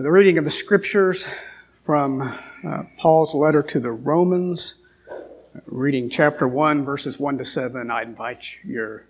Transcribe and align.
The 0.00 0.12
reading 0.12 0.38
of 0.38 0.44
the 0.44 0.50
scriptures 0.52 1.26
from 1.84 2.22
uh, 2.22 2.84
Paul's 2.96 3.34
letter 3.34 3.64
to 3.64 3.80
the 3.80 3.90
Romans, 3.90 4.76
reading 5.66 6.08
chapter 6.08 6.46
1, 6.46 6.84
verses 6.84 7.18
1 7.18 7.38
to 7.38 7.44
7. 7.44 7.90
I 7.90 8.02
invite 8.02 8.58
your 8.62 9.06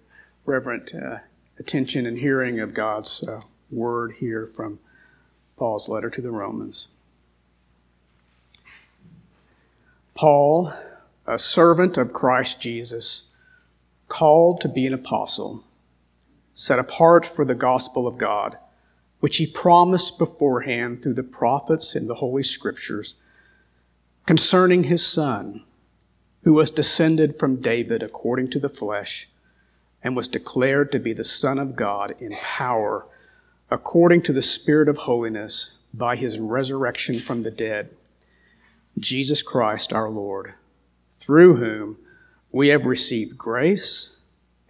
reverent 0.46 0.94
uh, 0.94 1.18
attention 1.58 2.06
and 2.06 2.16
hearing 2.16 2.58
of 2.58 2.72
God's 2.72 3.22
uh, 3.22 3.42
word 3.70 4.14
here 4.18 4.46
from 4.56 4.78
Paul's 5.58 5.90
letter 5.90 6.08
to 6.08 6.22
the 6.22 6.30
Romans. 6.30 6.88
Paul, 10.14 10.72
a 11.26 11.38
servant 11.38 11.98
of 11.98 12.14
Christ 12.14 12.62
Jesus, 12.62 13.24
called 14.08 14.62
to 14.62 14.70
be 14.70 14.86
an 14.86 14.94
apostle, 14.94 15.64
set 16.54 16.78
apart 16.78 17.26
for 17.26 17.44
the 17.44 17.54
gospel 17.54 18.06
of 18.06 18.16
God 18.16 18.56
which 19.20 19.38
he 19.38 19.46
promised 19.46 20.18
beforehand 20.18 21.02
through 21.02 21.14
the 21.14 21.22
prophets 21.22 21.96
in 21.96 22.06
the 22.06 22.16
Holy 22.16 22.42
Scriptures 22.42 23.14
concerning 24.26 24.84
his 24.84 25.06
Son, 25.06 25.64
who 26.42 26.52
was 26.52 26.70
descended 26.70 27.38
from 27.38 27.62
David 27.62 28.02
according 28.02 28.50
to 28.50 28.58
the 28.58 28.68
flesh, 28.68 29.28
and 30.02 30.14
was 30.14 30.28
declared 30.28 30.92
to 30.92 30.98
be 30.98 31.12
the 31.12 31.24
Son 31.24 31.58
of 31.58 31.74
God 31.74 32.14
in 32.20 32.32
power, 32.32 33.06
according 33.70 34.22
to 34.22 34.32
the 34.32 34.42
Spirit 34.42 34.88
of 34.88 34.98
holiness, 34.98 35.78
by 35.94 36.14
his 36.14 36.38
resurrection 36.38 37.20
from 37.20 37.42
the 37.42 37.50
dead, 37.50 37.90
Jesus 38.98 39.42
Christ 39.42 39.92
our 39.92 40.10
Lord, 40.10 40.54
through 41.18 41.56
whom 41.56 41.96
we 42.52 42.68
have 42.68 42.84
received 42.84 43.38
grace 43.38 44.16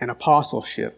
and 0.00 0.10
apostleship 0.10 0.97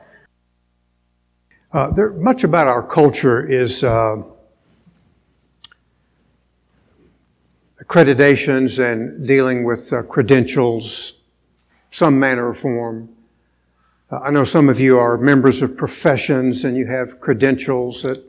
Uh, 1.73 1.89
there, 1.91 2.11
much 2.11 2.43
about 2.43 2.67
our 2.67 2.83
culture 2.83 3.41
is 3.41 3.81
uh, 3.81 4.21
accreditations 7.81 8.77
and 8.77 9.25
dealing 9.25 9.63
with 9.63 9.93
uh, 9.93 10.03
credentials, 10.03 11.13
some 11.89 12.19
manner 12.19 12.49
or 12.49 12.53
form. 12.53 13.07
Uh, 14.11 14.19
I 14.19 14.31
know 14.31 14.43
some 14.43 14.67
of 14.67 14.81
you 14.81 14.99
are 14.99 15.17
members 15.17 15.61
of 15.61 15.77
professions 15.77 16.65
and 16.65 16.75
you 16.75 16.87
have 16.87 17.21
credentials 17.21 18.03
that 18.03 18.21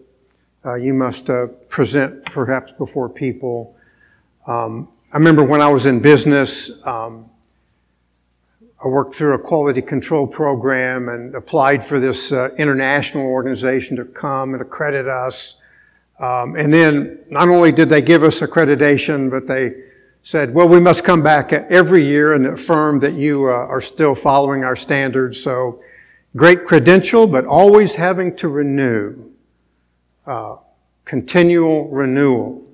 uh, 0.64 0.74
you 0.74 0.94
must 0.94 1.28
uh, 1.28 1.48
present 1.68 2.24
perhaps 2.26 2.70
before 2.70 3.08
people. 3.08 3.74
Um, 4.46 4.88
I 5.12 5.16
remember 5.16 5.42
when 5.42 5.60
I 5.60 5.68
was 5.68 5.84
in 5.84 5.98
business, 5.98 6.70
um, 6.84 7.28
I 8.84 8.88
worked 8.88 9.14
through 9.14 9.34
a 9.34 9.38
quality 9.38 9.80
control 9.80 10.26
program 10.26 11.08
and 11.08 11.36
applied 11.36 11.86
for 11.86 12.00
this 12.00 12.32
uh, 12.32 12.50
international 12.58 13.24
organization 13.24 13.96
to 13.96 14.04
come 14.04 14.54
and 14.54 14.60
accredit 14.60 15.06
us. 15.06 15.54
Um, 16.18 16.56
and 16.56 16.72
then 16.72 17.20
not 17.30 17.48
only 17.48 17.70
did 17.70 17.88
they 17.88 18.02
give 18.02 18.24
us 18.24 18.40
accreditation, 18.40 19.30
but 19.30 19.46
they 19.46 19.74
said, 20.24 20.52
well, 20.52 20.68
we 20.68 20.80
must 20.80 21.04
come 21.04 21.22
back 21.22 21.52
every 21.52 22.04
year 22.04 22.32
and 22.34 22.44
affirm 22.44 22.98
that 23.00 23.12
you 23.12 23.44
uh, 23.44 23.52
are 23.52 23.80
still 23.80 24.16
following 24.16 24.64
our 24.64 24.74
standards. 24.74 25.40
So 25.40 25.80
great 26.34 26.64
credential, 26.66 27.28
but 27.28 27.44
always 27.44 27.94
having 27.94 28.34
to 28.36 28.48
renew, 28.48 29.30
uh, 30.26 30.56
continual 31.04 31.88
renewal. 31.88 32.66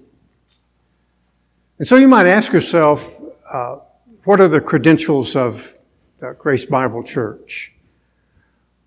And 1.79 1.87
so 1.87 1.97
you 1.97 2.09
might 2.09 2.27
ask 2.27 2.51
yourself, 2.51 3.21
uh, 3.53 3.77
what 4.25 4.41
are 4.41 4.49
the 4.49 4.61
credentials 4.61 5.37
of 5.37 5.75
uh, 6.23 6.33
Grace 6.33 6.65
Bible 6.65 7.03
Church 7.03 7.73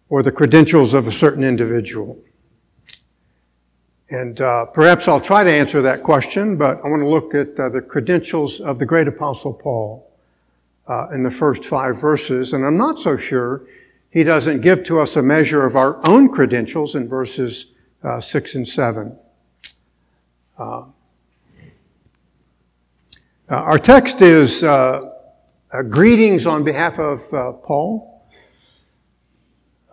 or 0.09 0.23
the 0.23 0.31
credentials 0.31 0.93
of 0.93 1.07
a 1.07 1.11
certain 1.11 1.43
individual? 1.43 2.19
And 4.09 4.41
uh, 4.41 4.65
perhaps 4.65 5.07
I'll 5.07 5.21
try 5.21 5.45
to 5.45 5.49
answer 5.49 5.81
that 5.83 6.03
question, 6.03 6.57
but 6.57 6.79
I 6.83 6.89
want 6.89 7.01
to 7.01 7.07
look 7.07 7.33
at 7.33 7.57
uh, 7.57 7.69
the 7.69 7.81
credentials 7.81 8.59
of 8.59 8.77
the 8.77 8.85
great 8.85 9.07
apostle 9.07 9.53
Paul 9.53 10.11
uh, 10.85 11.07
in 11.13 11.23
the 11.23 11.31
first 11.31 11.63
five 11.63 11.99
verses. 11.99 12.51
And 12.51 12.65
I'm 12.65 12.75
not 12.75 12.99
so 12.99 13.15
sure 13.15 13.61
he 14.09 14.25
doesn't 14.25 14.59
give 14.59 14.83
to 14.85 14.99
us 14.99 15.15
a 15.15 15.21
measure 15.21 15.65
of 15.65 15.77
our 15.77 16.05
own 16.05 16.27
credentials 16.27 16.93
in 16.95 17.07
verses 17.07 17.67
uh, 18.03 18.19
six 18.19 18.55
and 18.55 18.67
seven. 18.67 19.17
Uh, 20.59 20.83
uh, 23.49 23.55
our 23.55 23.79
text 23.79 24.21
is 24.21 24.61
uh, 25.71 25.81
greetings 25.83 26.45
on 26.45 26.63
behalf 26.63 26.99
of 26.99 27.33
uh, 27.33 27.51
Paul 27.53 28.27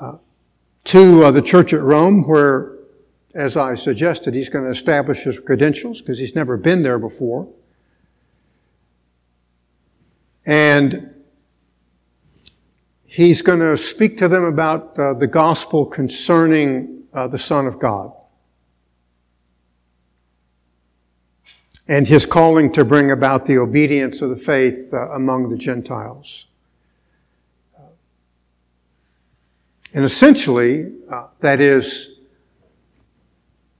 uh, 0.00 0.16
to 0.84 1.24
uh, 1.24 1.30
the 1.30 1.42
church 1.42 1.72
at 1.72 1.80
Rome, 1.80 2.26
where, 2.26 2.76
as 3.34 3.56
I 3.56 3.76
suggested, 3.76 4.34
he's 4.34 4.48
going 4.48 4.64
to 4.64 4.70
establish 4.70 5.20
his 5.20 5.38
credentials 5.38 6.00
because 6.00 6.18
he's 6.18 6.34
never 6.34 6.56
been 6.56 6.82
there 6.82 6.98
before. 6.98 7.48
And 10.46 11.14
he's 13.04 13.42
going 13.42 13.60
to 13.60 13.76
speak 13.76 14.18
to 14.18 14.28
them 14.28 14.44
about 14.44 14.98
uh, 14.98 15.14
the 15.14 15.26
gospel 15.26 15.86
concerning 15.86 17.04
uh, 17.12 17.28
the 17.28 17.38
Son 17.38 17.66
of 17.66 17.78
God. 17.78 18.12
And 21.88 22.06
his 22.06 22.26
calling 22.26 22.70
to 22.72 22.84
bring 22.84 23.10
about 23.10 23.46
the 23.46 23.56
obedience 23.56 24.20
of 24.20 24.28
the 24.28 24.36
faith 24.36 24.92
uh, 24.92 25.08
among 25.10 25.48
the 25.48 25.56
Gentiles. 25.56 26.44
And 29.94 30.04
essentially, 30.04 30.92
uh, 31.10 31.28
that 31.40 31.62
is 31.62 32.10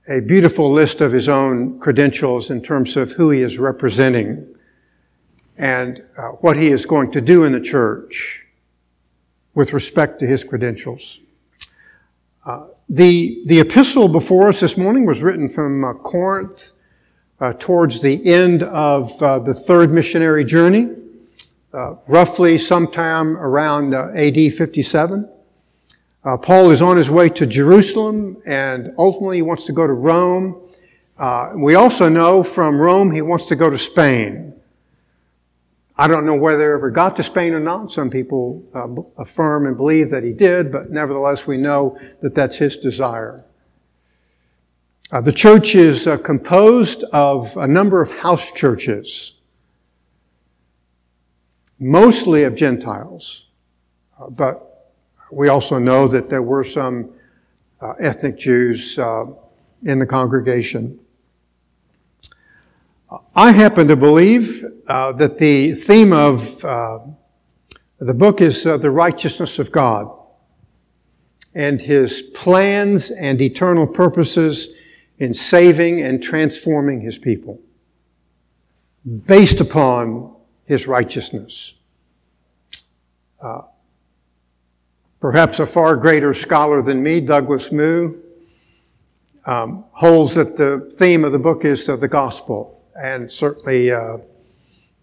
a 0.07 0.21
beautiful 0.21 0.71
list 0.71 1.01
of 1.01 1.11
his 1.11 1.29
own 1.29 1.79
credentials 1.79 2.49
in 2.49 2.63
terms 2.63 2.97
of 2.97 3.11
who 3.11 3.29
he 3.29 3.43
is 3.43 3.59
representing 3.59 4.55
and 5.55 6.03
uh, 6.17 6.29
what 6.41 6.57
he 6.57 6.69
is 6.69 6.87
going 6.87 7.11
to 7.11 7.21
do 7.21 7.43
in 7.43 7.51
the 7.51 7.61
church 7.61 8.47
with 9.53 9.71
respect 9.71 10.19
to 10.19 10.25
his 10.25 10.43
credentials. 10.43 11.19
Uh, 12.43 12.65
the, 12.89 13.43
the 13.45 13.59
epistle 13.59 14.07
before 14.07 14.49
us 14.49 14.61
this 14.61 14.77
morning 14.77 15.05
was 15.05 15.21
written 15.21 15.47
from 15.47 15.85
uh, 15.85 15.93
Corinth 15.93 16.71
uh, 17.39 17.53
towards 17.53 18.01
the 18.01 18.25
end 18.31 18.63
of 18.63 19.21
uh, 19.21 19.39
the 19.39 19.53
third 19.53 19.91
missionary 19.91 20.43
journey, 20.43 20.89
uh, 21.73 21.95
roughly 22.07 22.57
sometime 22.57 23.37
around 23.37 23.93
uh, 23.93 24.11
AD 24.15 24.53
57. 24.53 25.29
Uh, 26.23 26.37
Paul 26.37 26.71
is 26.71 26.81
on 26.81 26.97
his 26.97 27.09
way 27.09 27.29
to 27.29 27.45
Jerusalem 27.45 28.41
and 28.45 28.93
ultimately 28.97 29.37
he 29.37 29.41
wants 29.41 29.65
to 29.65 29.71
go 29.71 29.87
to 29.87 29.93
Rome. 29.93 30.59
Uh, 31.17 31.51
we 31.55 31.75
also 31.75 32.09
know 32.09 32.43
from 32.43 32.79
Rome 32.79 33.11
he 33.11 33.21
wants 33.21 33.45
to 33.45 33.55
go 33.55 33.69
to 33.69 33.77
Spain. 33.77 34.53
I 35.97 36.07
don't 36.07 36.25
know 36.25 36.35
whether 36.35 36.69
he 36.69 36.73
ever 36.73 36.91
got 36.91 37.15
to 37.17 37.23
Spain 37.23 37.53
or 37.53 37.59
not. 37.59 37.91
Some 37.91 38.09
people 38.09 38.63
affirm 39.17 39.67
and 39.67 39.75
believe 39.75 40.09
that 40.11 40.23
he 40.23 40.31
did, 40.31 40.71
but 40.71 40.89
nevertheless 40.91 41.45
we 41.45 41.57
know 41.57 41.99
that 42.21 42.35
that's 42.35 42.57
his 42.57 42.77
desire. 42.77 43.43
Uh, 45.11 45.19
the 45.19 45.33
church 45.33 45.73
is 45.73 46.05
uh, 46.05 46.17
composed 46.17 47.03
of 47.05 47.57
a 47.57 47.67
number 47.67 47.99
of 47.99 48.11
house 48.11 48.51
churches, 48.51 49.33
mostly 51.79 52.43
of 52.43 52.53
Gentiles, 52.53 53.45
uh, 54.19 54.29
but 54.29 54.93
we 55.31 55.47
also 55.47 55.79
know 55.79 56.07
that 56.07 56.29
there 56.29 56.43
were 56.43 56.63
some 56.63 57.11
uh, 57.81 57.93
ethnic 57.99 58.37
Jews 58.37 58.99
uh, 58.99 59.25
in 59.83 59.97
the 59.97 60.05
congregation. 60.05 60.99
I 63.35 63.51
happen 63.51 63.87
to 63.87 63.95
believe 63.95 64.63
uh, 64.87 65.13
that 65.13 65.39
the 65.39 65.71
theme 65.71 66.13
of 66.13 66.61
the 66.61 68.13
book 68.13 68.41
is 68.41 68.63
the 68.63 68.91
righteousness 68.91 69.57
of 69.57 69.71
God 69.71 70.15
and 71.55 71.81
His 71.81 72.21
plans 72.21 73.09
and 73.09 73.41
eternal 73.41 73.87
purposes 73.87 74.75
in 75.19 75.33
saving 75.33 76.01
and 76.01 76.23
transforming 76.23 77.01
his 77.01 77.17
people 77.17 77.59
based 79.25 79.61
upon 79.61 80.35
his 80.65 80.87
righteousness. 80.87 81.73
Uh, 83.41 83.61
perhaps 85.19 85.59
a 85.59 85.65
far 85.65 85.95
greater 85.95 86.33
scholar 86.33 86.81
than 86.81 87.01
me, 87.01 87.19
Douglas 87.19 87.71
Moo, 87.71 88.15
um, 89.45 89.85
holds 89.91 90.35
that 90.35 90.57
the 90.57 90.91
theme 90.97 91.23
of 91.23 91.31
the 91.31 91.39
book 91.39 91.65
is 91.65 91.87
uh, 91.89 91.95
the 91.95 92.07
gospel, 92.07 92.83
and 92.95 93.31
certainly 93.31 93.91
uh, 93.91 94.17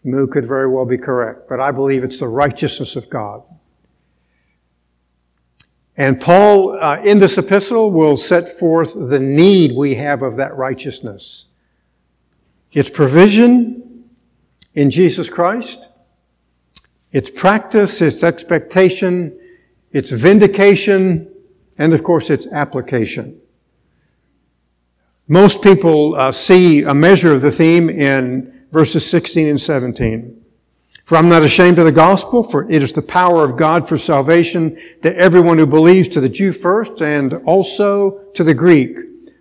Moo 0.05 0.27
could 0.27 0.47
very 0.47 0.69
well 0.69 0.85
be 0.85 0.99
correct, 0.99 1.49
but 1.49 1.59
I 1.59 1.73
believe 1.73 2.05
it's 2.05 2.21
the 2.21 2.29
righteousness 2.29 2.97
of 2.97 3.11
God. 3.11 3.43
And 5.97 6.21
Paul, 6.21 6.73
uh, 6.73 7.01
in 7.03 7.19
this 7.21 7.39
epistle, 7.39 7.91
will 7.91 8.17
set 8.17 8.49
forth 8.49 8.95
the 8.95 9.19
need 9.19 9.77
we 9.77 9.95
have 9.95 10.23
of 10.23 10.37
that 10.37 10.55
righteousness. 10.57 11.47
Its 12.73 12.91
provision 12.91 14.05
in 14.75 14.91
Jesus 14.91 15.31
Christ, 15.31 15.83
its 17.13 17.31
practice, 17.31 18.03
its 18.03 18.23
expectation, 18.23 19.39
its 19.91 20.11
vindication, 20.11 21.33
and 21.79 21.95
of 21.95 22.05
course 22.05 22.29
its 22.29 22.47
application. 22.49 23.41
Most 25.27 25.63
people 25.63 26.15
uh, 26.15 26.31
see 26.31 26.83
a 26.83 26.95
measure 26.95 27.33
of 27.33 27.41
the 27.41 27.51
theme 27.51 27.89
in 27.89 28.65
verses 28.71 29.09
16 29.11 29.49
and 29.49 29.61
17. 29.61 30.46
For 31.07 31.17
I'm 31.17 31.29
not 31.29 31.45
ashamed 31.45 31.79
of 31.79 31.85
the 31.85 31.93
gospel, 31.93 32.43
for 32.43 32.69
it 32.69 32.83
is 32.83 32.93
the 32.93 33.01
power 33.01 33.45
of 33.45 33.57
God 33.57 33.89
for 33.89 33.97
salvation 33.97 34.77
to 35.03 35.17
everyone 35.17 35.57
who 35.57 35.65
believes, 35.65 36.09
to 36.09 36.21
the 36.21 36.29
Jew 36.29 36.53
first 36.53 37.01
and 37.01 37.35
also 37.45 38.25
to 38.33 38.43
the 38.43 38.55
Greek. 38.55 38.99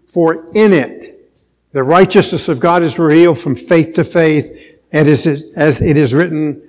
For 0.07 0.45
in 0.53 0.73
it, 0.73 1.27
the 1.71 1.81
righteousness 1.81 2.49
of 2.49 2.59
God 2.59 2.83
is 2.83 2.99
revealed 2.99 3.39
from 3.39 3.55
faith 3.55 3.95
to 3.95 4.03
faith, 4.03 4.77
and 4.91 5.09
as 5.09 5.25
it 5.81 5.97
is 5.97 6.13
written, 6.13 6.61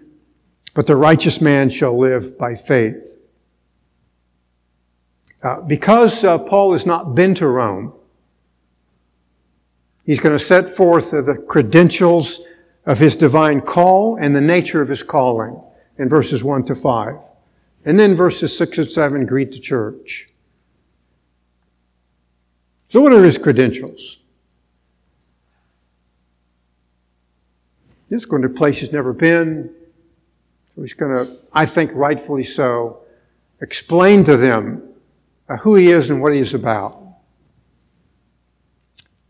but 0.73 0.87
the 0.87 0.97
righteous 0.97 1.43
man 1.43 1.69
shall 1.69 1.99
live 1.99 2.39
by 2.39 2.55
faith. 2.55 3.19
Uh, 5.43 5.61
because 5.61 6.25
uh, 6.25 6.39
Paul 6.39 6.73
has 6.73 6.87
not 6.87 7.15
been 7.15 7.35
to 7.35 7.47
Rome, 7.47 7.93
he's 10.07 10.21
going 10.21 10.39
to 10.39 10.43
set 10.43 10.71
forth 10.71 11.11
the 11.11 11.45
credentials 11.47 12.41
of 12.87 13.01
his 13.01 13.17
divine 13.17 13.61
call 13.61 14.17
and 14.17 14.35
the 14.35 14.41
nature 14.41 14.81
of 14.81 14.89
his 14.89 15.03
calling 15.03 15.61
in 15.99 16.09
verses 16.09 16.45
1 16.45 16.65
to 16.65 16.75
5. 16.75 17.17
And 17.85 17.99
then 17.99 18.15
verses 18.15 18.57
6 18.57 18.79
and 18.79 18.91
7 18.91 19.27
greet 19.27 19.53
the 19.53 19.59
church. 19.59 20.31
So, 22.89 23.01
what 23.01 23.13
are 23.13 23.23
his 23.23 23.37
credentials? 23.37 24.19
He's 28.09 28.25
going 28.25 28.43
to 28.43 28.49
a 28.49 28.53
place 28.53 28.79
he's 28.79 28.93
never 28.93 29.13
been. 29.13 29.75
So 30.75 30.83
he's 30.83 30.93
going 30.93 31.27
to, 31.27 31.37
I 31.53 31.67
think 31.67 31.91
rightfully 31.95 32.45
so, 32.45 33.01
explain 33.61 34.23
to 34.25 34.37
them 34.37 34.83
uh, 35.49 35.57
who 35.57 35.75
he 35.75 35.91
is 35.91 36.11
and 36.11 36.23
what 36.23 36.33
he 36.33 36.39
is 36.39 36.55
about. 36.55 37.03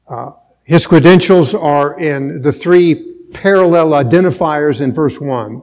Uh, 0.06 0.32
his 0.64 0.86
credentials 0.86 1.54
are 1.54 1.98
in 1.98 2.42
the 2.42 2.52
three 2.52 3.15
parallel 3.36 3.90
identifiers 3.90 4.80
in 4.80 4.92
verse 4.92 5.20
1. 5.20 5.62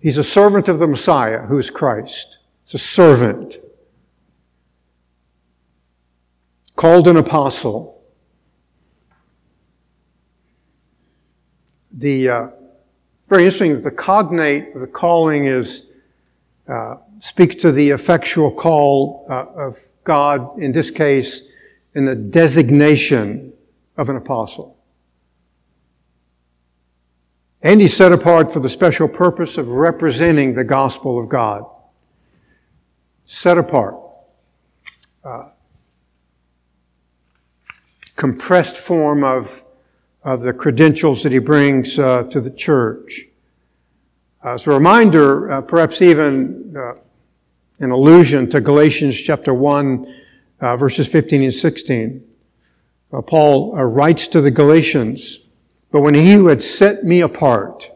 He's 0.00 0.16
a 0.16 0.24
servant 0.24 0.66
of 0.66 0.78
the 0.78 0.86
Messiah, 0.86 1.42
who 1.42 1.58
is 1.58 1.68
Christ. 1.68 2.38
He's 2.64 2.74
a 2.74 2.84
servant. 2.84 3.58
Called 6.74 7.06
an 7.06 7.18
apostle. 7.18 8.02
The 11.92 12.30
uh, 12.30 12.48
very 13.28 13.42
interesting. 13.42 13.82
The 13.82 13.90
cognate 13.90 14.74
of 14.74 14.80
the 14.80 14.86
calling 14.86 15.44
is 15.44 15.86
uh, 16.66 16.96
speaks 17.20 17.56
to 17.56 17.72
the 17.72 17.90
effectual 17.90 18.52
call 18.52 19.26
uh, 19.28 19.46
of 19.54 19.78
God. 20.04 20.58
In 20.58 20.72
this 20.72 20.90
case, 20.90 21.42
in 21.94 22.06
the 22.06 22.14
designation 22.14 23.52
of 23.98 24.08
an 24.08 24.16
apostle. 24.16 24.77
And 27.62 27.80
he's 27.80 27.96
set 27.96 28.12
apart 28.12 28.52
for 28.52 28.60
the 28.60 28.68
special 28.68 29.08
purpose 29.08 29.58
of 29.58 29.68
representing 29.68 30.54
the 30.54 30.64
gospel 30.64 31.18
of 31.20 31.28
God. 31.28 31.64
Set 33.26 33.58
apart. 33.58 33.96
Uh, 35.24 35.48
compressed 38.14 38.76
form 38.76 39.24
of, 39.24 39.64
of 40.22 40.42
the 40.42 40.52
credentials 40.52 41.22
that 41.22 41.32
he 41.32 41.38
brings 41.38 41.98
uh, 41.98 42.22
to 42.24 42.40
the 42.40 42.50
church. 42.50 43.26
Uh, 44.44 44.52
as 44.52 44.66
a 44.66 44.70
reminder, 44.70 45.50
uh, 45.50 45.60
perhaps 45.60 46.00
even 46.00 46.74
uh, 46.76 46.94
an 47.80 47.90
allusion 47.90 48.48
to 48.50 48.60
Galatians 48.60 49.20
chapter 49.20 49.52
1, 49.52 50.14
uh, 50.60 50.76
verses 50.76 51.10
15 51.10 51.42
and 51.42 51.54
16. 51.54 52.24
Paul 53.26 53.74
writes 53.74 54.28
to 54.28 54.40
the 54.40 54.50
Galatians, 54.50 55.40
but 55.90 56.02
when 56.02 56.14
he 56.14 56.32
who 56.32 56.48
had 56.48 56.62
set 56.62 57.04
me 57.04 57.20
apart, 57.20 57.90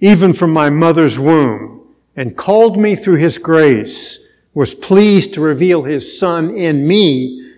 even 0.00 0.32
from 0.32 0.52
my 0.52 0.70
mother's 0.70 1.18
womb, 1.18 1.94
and 2.16 2.36
called 2.36 2.78
me 2.78 2.96
through 2.96 3.16
his 3.16 3.38
grace, 3.38 4.18
was 4.54 4.74
pleased 4.74 5.34
to 5.34 5.40
reveal 5.40 5.82
his 5.82 6.18
son 6.18 6.54
in 6.56 6.86
me 6.86 7.52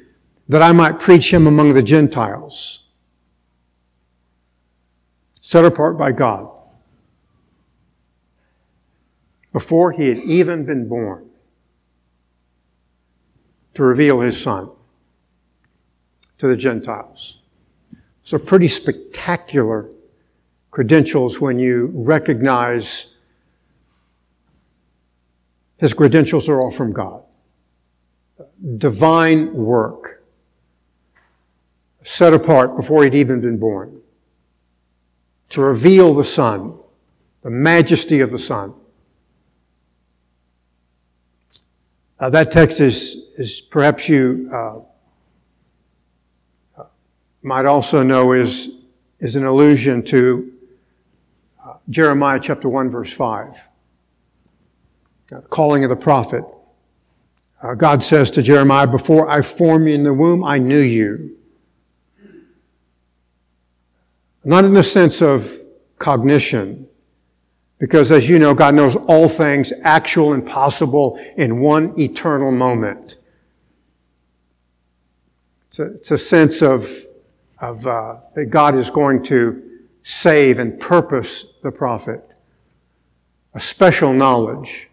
that 0.48 0.62
I 0.62 0.72
might 0.72 0.98
preach 0.98 1.32
him 1.32 1.46
among 1.46 1.74
the 1.74 1.82
Gentiles. 1.82 2.80
Set 5.40 5.64
apart 5.64 5.96
by 5.96 6.12
God. 6.12 6.50
Before 9.52 9.92
he 9.92 10.08
had 10.08 10.18
even 10.18 10.64
been 10.64 10.88
born 10.88 11.30
to 13.74 13.82
reveal 13.82 14.20
his 14.20 14.38
son 14.40 14.70
to 16.38 16.48
the 16.48 16.56
Gentiles. 16.56 17.37
So 18.28 18.38
pretty 18.38 18.68
spectacular 18.68 19.88
credentials 20.70 21.40
when 21.40 21.58
you 21.58 21.90
recognize 21.94 23.14
his 25.78 25.94
credentials 25.94 26.46
are 26.46 26.60
all 26.60 26.70
from 26.70 26.92
God. 26.92 27.22
Divine 28.76 29.54
work. 29.54 30.22
Set 32.02 32.34
apart 32.34 32.76
before 32.76 33.02
he'd 33.02 33.14
even 33.14 33.40
been 33.40 33.56
born. 33.56 33.98
To 35.48 35.62
reveal 35.62 36.12
the 36.12 36.22
Son, 36.22 36.78
the 37.40 37.48
majesty 37.48 38.20
of 38.20 38.30
the 38.30 38.38
Son. 38.38 38.74
Uh, 42.20 42.28
that 42.28 42.50
text 42.50 42.78
is, 42.78 43.22
is 43.38 43.62
perhaps 43.62 44.06
you 44.06 44.50
uh, 44.52 44.80
might 47.42 47.64
also 47.64 48.02
know 48.02 48.32
is, 48.32 48.70
is 49.20 49.36
an 49.36 49.44
allusion 49.44 50.02
to 50.04 50.52
uh, 51.64 51.74
Jeremiah 51.88 52.40
chapter 52.42 52.68
1 52.68 52.90
verse 52.90 53.12
5. 53.12 53.56
Uh, 55.30 55.40
calling 55.42 55.84
of 55.84 55.90
the 55.90 55.96
prophet. 55.96 56.42
Uh, 57.62 57.74
God 57.74 58.02
says 58.02 58.30
to 58.32 58.42
Jeremiah, 58.42 58.86
before 58.86 59.28
I 59.28 59.42
formed 59.42 59.88
you 59.88 59.94
in 59.94 60.04
the 60.04 60.14
womb, 60.14 60.44
I 60.44 60.58
knew 60.58 60.78
you. 60.78 61.36
Not 64.44 64.64
in 64.64 64.72
the 64.72 64.84
sense 64.84 65.20
of 65.20 65.60
cognition, 65.98 66.88
because 67.78 68.10
as 68.10 68.28
you 68.28 68.38
know, 68.38 68.54
God 68.54 68.74
knows 68.74 68.96
all 68.96 69.28
things 69.28 69.72
actual 69.82 70.32
and 70.32 70.46
possible 70.46 71.18
in 71.36 71.60
one 71.60 71.98
eternal 72.00 72.50
moment. 72.50 73.16
It's 75.68 75.78
a, 75.78 75.94
it's 75.94 76.10
a 76.10 76.18
sense 76.18 76.62
of 76.62 76.88
of 77.60 77.86
uh, 77.86 78.16
that 78.34 78.46
God 78.46 78.74
is 78.74 78.90
going 78.90 79.22
to 79.24 79.62
save 80.02 80.58
and 80.58 80.78
purpose 80.78 81.44
the 81.62 81.70
prophet. 81.70 82.24
A 83.54 83.60
special 83.60 84.12
knowledge 84.12 84.88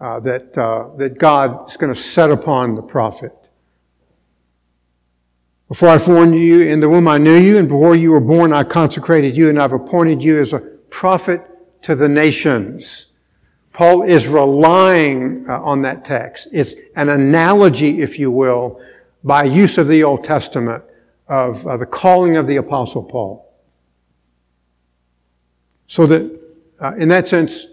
uh, 0.00 0.20
that 0.20 0.56
uh, 0.56 0.88
that 0.96 1.18
God 1.18 1.68
is 1.68 1.76
going 1.76 1.92
to 1.92 2.00
set 2.00 2.30
upon 2.30 2.74
the 2.74 2.82
prophet. 2.82 3.32
Before 5.68 5.88
I 5.88 5.98
formed 5.98 6.34
you 6.34 6.62
in 6.62 6.80
the 6.80 6.88
womb, 6.88 7.08
I 7.08 7.16
knew 7.18 7.34
you, 7.34 7.56
and 7.56 7.66
before 7.66 7.96
you 7.96 8.12
were 8.12 8.20
born, 8.20 8.52
I 8.52 8.62
consecrated 8.62 9.36
you, 9.36 9.48
and 9.48 9.58
I've 9.58 9.72
appointed 9.72 10.22
you 10.22 10.38
as 10.38 10.52
a 10.52 10.60
prophet 10.90 11.40
to 11.82 11.94
the 11.94 12.08
nations. 12.08 13.06
Paul 13.72 14.02
is 14.02 14.28
relying 14.28 15.46
uh, 15.48 15.62
on 15.62 15.80
that 15.82 16.04
text. 16.04 16.48
It's 16.52 16.74
an 16.94 17.08
analogy, 17.08 18.02
if 18.02 18.18
you 18.18 18.30
will, 18.30 18.82
by 19.24 19.44
use 19.44 19.78
of 19.78 19.88
the 19.88 20.04
Old 20.04 20.24
Testament 20.24 20.84
of 21.32 21.66
uh, 21.66 21.78
the 21.78 21.86
calling 21.86 22.36
of 22.36 22.46
the 22.46 22.56
Apostle 22.56 23.02
Paul. 23.02 23.50
So 25.86 26.04
that, 26.04 26.40
uh, 26.78 26.92
in 26.96 27.08
that 27.08 27.26
sense, 27.26 27.68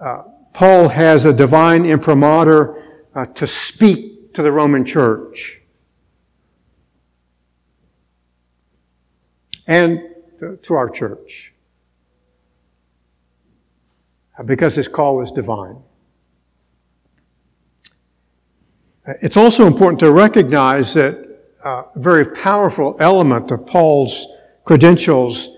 uh, 0.00 0.22
Paul 0.54 0.88
has 0.88 1.26
a 1.26 1.32
divine 1.34 1.84
imprimatur 1.84 2.82
uh, 3.14 3.26
to 3.26 3.46
speak 3.46 4.32
to 4.32 4.42
the 4.42 4.50
Roman 4.50 4.82
church. 4.82 5.60
And 9.66 10.00
to 10.62 10.74
our 10.74 10.88
church. 10.88 11.52
Uh, 14.38 14.42
because 14.42 14.74
his 14.74 14.88
call 14.88 15.16
was 15.16 15.30
divine. 15.30 15.82
It's 19.20 19.36
also 19.36 19.66
important 19.66 20.00
to 20.00 20.10
recognize 20.10 20.94
that 20.94 21.25
uh, 21.66 21.82
very 21.96 22.24
powerful 22.24 22.96
element 23.00 23.50
of 23.50 23.66
Paul's 23.66 24.28
credentials 24.64 25.48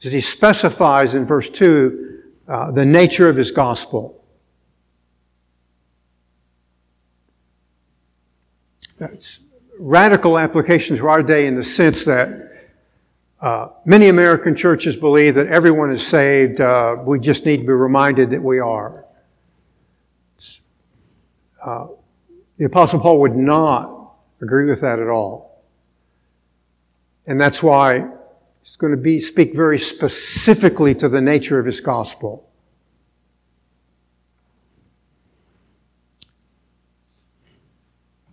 is 0.00 0.10
that 0.10 0.14
he 0.14 0.22
specifies 0.22 1.14
in 1.14 1.26
verse 1.26 1.50
2 1.50 2.22
uh, 2.48 2.70
the 2.70 2.86
nature 2.86 3.28
of 3.28 3.36
his 3.36 3.50
gospel. 3.50 4.24
That's 8.96 9.40
radical 9.78 10.38
application 10.38 10.96
to 10.96 11.06
our 11.06 11.22
day 11.22 11.46
in 11.46 11.54
the 11.54 11.62
sense 11.62 12.06
that 12.06 12.70
uh, 13.42 13.68
many 13.84 14.08
American 14.08 14.56
churches 14.56 14.96
believe 14.96 15.34
that 15.34 15.48
everyone 15.48 15.92
is 15.92 16.04
saved. 16.04 16.62
Uh, 16.62 16.96
we 17.04 17.20
just 17.20 17.44
need 17.44 17.58
to 17.58 17.64
be 17.64 17.72
reminded 17.74 18.30
that 18.30 18.42
we 18.42 18.58
are. 18.58 19.04
Uh, 21.62 21.88
the 22.56 22.64
Apostle 22.64 23.00
Paul 23.00 23.20
would 23.20 23.36
not 23.36 24.14
agree 24.40 24.70
with 24.70 24.80
that 24.80 24.98
at 24.98 25.08
all. 25.08 25.47
And 27.28 27.38
that's 27.38 27.62
why 27.62 28.08
he's 28.62 28.76
going 28.76 28.90
to 28.90 28.96
be, 28.96 29.20
speak 29.20 29.54
very 29.54 29.78
specifically 29.78 30.94
to 30.94 31.10
the 31.10 31.20
nature 31.20 31.58
of 31.58 31.66
his 31.66 31.78
gospel. 31.78 32.48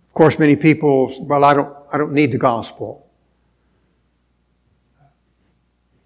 Of 0.08 0.14
course, 0.14 0.38
many 0.38 0.56
people, 0.56 1.14
well, 1.26 1.44
I 1.44 1.52
don't, 1.52 1.76
I 1.92 1.98
don't 1.98 2.14
need 2.14 2.32
the 2.32 2.38
gospel. 2.38 3.06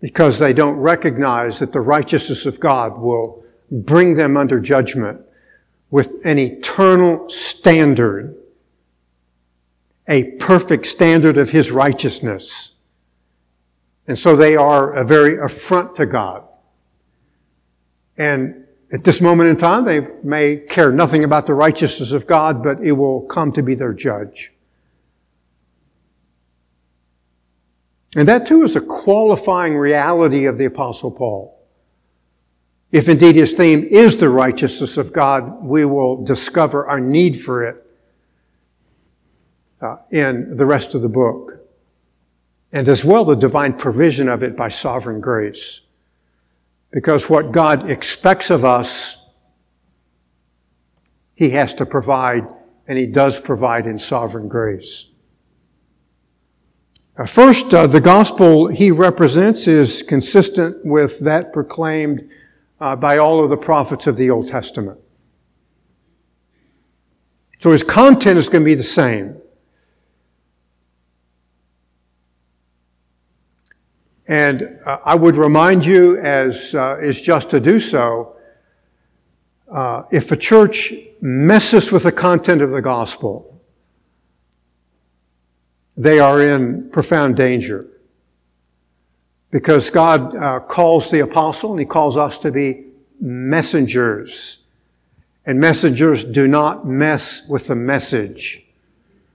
Because 0.01 0.41
they 0.41 0.53
don't 0.53 0.77
recognize 0.77 1.61
that 1.61 1.73
the 1.73 1.81
righteousness 1.81 2.45
of 2.45 2.59
God 2.59 2.99
will 2.99 3.45
bring 3.71 4.15
them 4.15 4.37
under 4.37 4.59
judgment 4.59 5.21
with 5.93 6.17
an 6.25 6.41
eternal 6.41 7.29
standard, 7.29 8.35
a 10.09 10.33
perfect 10.39 10.87
standard 10.87 11.39
of 11.39 11.51
His 11.51 11.71
righteousness. 11.71 12.73
And 14.11 14.19
so 14.19 14.35
they 14.35 14.57
are 14.57 14.93
a 14.93 15.05
very 15.05 15.39
affront 15.39 15.95
to 15.95 16.05
God. 16.05 16.43
And 18.17 18.65
at 18.93 19.05
this 19.05 19.21
moment 19.21 19.51
in 19.51 19.57
time, 19.57 19.85
they 19.85 20.05
may 20.25 20.57
care 20.57 20.91
nothing 20.91 21.23
about 21.23 21.47
the 21.47 21.55
righteousness 21.55 22.11
of 22.11 22.27
God, 22.27 22.61
but 22.61 22.81
it 22.81 22.91
will 22.91 23.21
come 23.21 23.53
to 23.53 23.63
be 23.63 23.77
their 23.77 23.93
judge. 23.93 24.51
And 28.17 28.27
that 28.27 28.49
too 28.49 28.65
is 28.65 28.75
a 28.75 28.81
qualifying 28.81 29.77
reality 29.77 30.47
of 30.47 30.59
the 30.59 30.65
apostle 30.65 31.13
Paul. 31.13 31.65
If 32.91 33.09
indeed 33.09 33.37
his 33.37 33.53
theme 33.53 33.87
is 33.89 34.17
the 34.17 34.29
righteousness 34.29 34.97
of 34.97 35.13
God, 35.13 35.63
we 35.63 35.85
will 35.85 36.25
discover 36.25 36.89
our 36.89 36.99
need 36.99 37.41
for 37.41 37.63
it 37.63 37.87
uh, 39.81 39.99
in 40.11 40.57
the 40.57 40.67
rest 40.67 40.97
of 40.97 41.03
the 41.03 41.09
book. 41.09 41.60
And 42.73 42.89
as 42.89 43.05
well 43.05 43.25
the 43.25 43.35
divine 43.35 43.75
provision 43.75 44.29
of 44.29 44.43
it 44.43 44.57
by 44.57 44.69
sovereign 44.69 45.21
grace. 45.21 45.81
Because 46.91 47.29
what 47.29 47.53
God 47.53 47.91
expects 47.91 48.51
of 48.51 48.65
us, 48.65 49.19
He 51.35 51.51
has 51.51 51.75
to 51.75 51.87
provide, 51.87 52.47
and 52.87 52.99
He 52.99 53.07
does 53.07 53.41
provide 53.41 53.87
in 53.87 53.99
sovereign 53.99 54.49
grace. 54.49 55.09
First, 57.27 57.75
uh, 57.75 57.87
the 57.87 58.01
gospel 58.01 58.69
He 58.69 58.91
represents 58.91 59.67
is 59.67 60.03
consistent 60.03 60.85
with 60.85 61.21
that 61.21 61.53
proclaimed 61.53 62.29
uh, 62.81 62.97
by 62.97 63.19
all 63.19 63.43
of 63.43 63.51
the 63.51 63.57
prophets 63.57 64.07
of 64.07 64.17
the 64.17 64.31
Old 64.31 64.49
Testament. 64.49 64.99
So 67.61 67.73
his 67.73 67.83
content 67.83 68.39
is 68.39 68.49
going 68.49 68.63
to 68.63 68.65
be 68.65 68.75
the 68.75 68.83
same. 68.83 69.40
And 74.31 74.79
uh, 74.87 74.99
I 75.05 75.17
would 75.17 75.35
remind 75.35 75.85
you, 75.85 76.17
as 76.21 76.73
uh, 76.73 76.99
is 77.01 77.21
just 77.21 77.51
to 77.51 77.59
do 77.59 77.81
so, 77.81 78.37
uh, 79.69 80.05
if 80.13 80.31
a 80.31 80.37
church 80.37 80.95
messes 81.21 81.91
with 81.91 82.05
the 82.05 82.13
content 82.13 82.63
of 82.63 82.71
the 82.71 82.81
gospel, 82.81 83.61
they 85.97 86.21
are 86.21 86.41
in 86.41 86.91
profound 86.91 87.37
danger 87.37 87.89
because 89.51 89.91
God 89.91 90.37
uh, 90.37 90.61
calls 90.61 91.11
the 91.11 91.19
apostle 91.19 91.73
and 91.73 91.81
he 91.81 91.87
calls 91.87 92.17
us 92.17 92.39
to 92.39 92.53
be 92.53 92.85
messengers. 93.21 94.59
And 95.45 95.59
messengers 95.59 96.23
do 96.23 96.47
not 96.47 96.87
mess 96.87 97.49
with 97.49 97.67
the 97.67 97.75
message. 97.75 98.65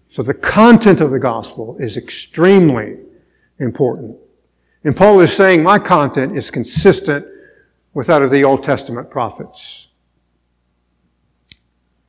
So 0.09 0.23
the 0.23 0.33
content 0.33 1.01
of 1.01 1.11
the 1.11 1.19
gospel 1.19 1.75
is 1.81 1.97
extremely 1.97 2.95
important. 3.59 4.19
And 4.85 4.95
Paul 4.95 5.19
is 5.21 5.33
saying 5.33 5.63
my 5.63 5.79
content 5.79 6.37
is 6.37 6.51
consistent 6.51 7.25
with 7.95 8.05
that 8.05 8.21
of 8.21 8.29
the 8.29 8.43
Old 8.43 8.61
Testament 8.61 9.09
prophets. 9.09 9.87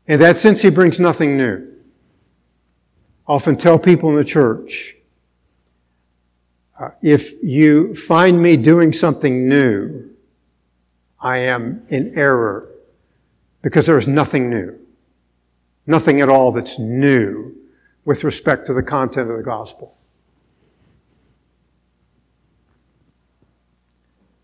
In 0.07 0.21
that 0.21 0.37
sense, 0.37 0.61
he 0.61 0.69
brings 0.69 1.01
nothing 1.01 1.39
new. 1.39 1.73
I 3.27 3.33
often 3.33 3.57
tell 3.57 3.79
people 3.79 4.11
in 4.11 4.17
the 4.17 4.25
church, 4.25 4.95
uh, 6.79 6.91
if 7.01 7.43
you 7.43 7.95
find 7.95 8.43
me 8.43 8.59
doing 8.59 8.93
something 8.93 9.49
new, 9.49 10.11
I 11.19 11.39
am 11.39 11.87
in 11.89 12.13
error 12.15 12.69
because 13.63 13.87
there 13.87 13.97
is 13.97 14.07
nothing 14.07 14.51
new. 14.51 14.79
Nothing 15.87 16.21
at 16.21 16.29
all 16.29 16.53
that's 16.53 16.79
new 16.79 17.57
with 18.05 18.23
respect 18.23 18.67
to 18.67 18.75
the 18.75 18.83
content 18.83 19.31
of 19.31 19.39
the 19.39 19.43
gospel. 19.43 19.96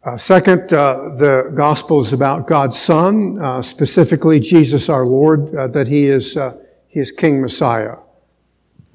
Uh, 0.04 0.16
second, 0.16 0.72
uh, 0.72 1.10
the 1.14 1.52
gospel 1.54 2.00
is 2.00 2.12
about 2.12 2.48
God's 2.48 2.76
Son, 2.76 3.38
uh, 3.40 3.62
specifically 3.62 4.40
Jesus 4.40 4.88
our 4.88 5.06
Lord, 5.06 5.54
uh, 5.54 5.68
that 5.68 5.86
He 5.86 6.06
is 6.06 6.36
uh, 6.36 6.56
He 6.88 6.98
is 6.98 7.12
King 7.12 7.40
Messiah. 7.40 7.98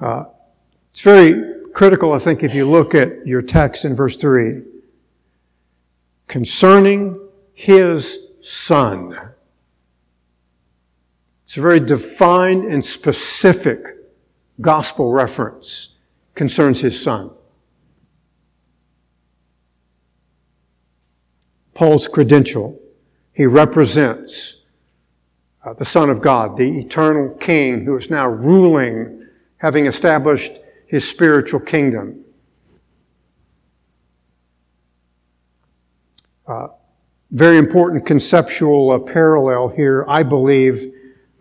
it's 0.01 1.01
very 1.01 1.41
critical, 1.73 2.11
I 2.11 2.19
think, 2.19 2.43
if 2.43 2.53
you 2.53 2.69
look 2.69 2.93
at 2.93 3.25
your 3.25 3.41
text 3.41 3.85
in 3.85 3.95
verse 3.95 4.17
3. 4.17 4.63
Concerning 6.27 7.17
his 7.53 8.19
son. 8.41 9.17
It's 11.45 11.55
a 11.55 11.61
very 11.61 11.79
defined 11.79 12.65
and 12.65 12.83
specific 12.83 13.81
gospel 14.59 15.11
reference 15.11 15.95
concerns 16.35 16.81
his 16.81 17.01
son. 17.01 17.31
Paul's 21.77 22.07
credential. 22.07 22.81
He 23.33 23.45
represents 23.45 24.61
uh, 25.63 25.73
the 25.73 25.85
Son 25.85 26.09
of 26.09 26.23
God, 26.23 26.57
the 26.57 26.79
eternal 26.79 27.29
King 27.35 27.85
who 27.85 27.95
is 27.95 28.09
now 28.09 28.27
ruling, 28.27 29.27
having 29.57 29.85
established 29.85 30.53
his 30.87 31.07
spiritual 31.07 31.59
kingdom. 31.59 32.25
Uh, 36.47 36.69
very 37.29 37.59
important 37.59 38.07
conceptual 38.07 38.89
uh, 38.89 38.97
parallel 38.97 39.67
here, 39.69 40.03
I 40.07 40.23
believe, 40.23 40.91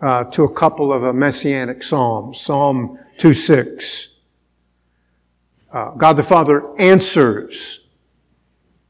uh, 0.02 0.24
to 0.24 0.44
a 0.44 0.52
couple 0.52 0.92
of 0.92 1.02
uh, 1.02 1.14
messianic 1.14 1.82
psalms. 1.82 2.42
Psalm 2.42 2.98
2:6. 3.16 4.08
Uh, 5.72 5.92
God 5.92 6.18
the 6.18 6.22
Father 6.22 6.62
answers, 6.78 7.80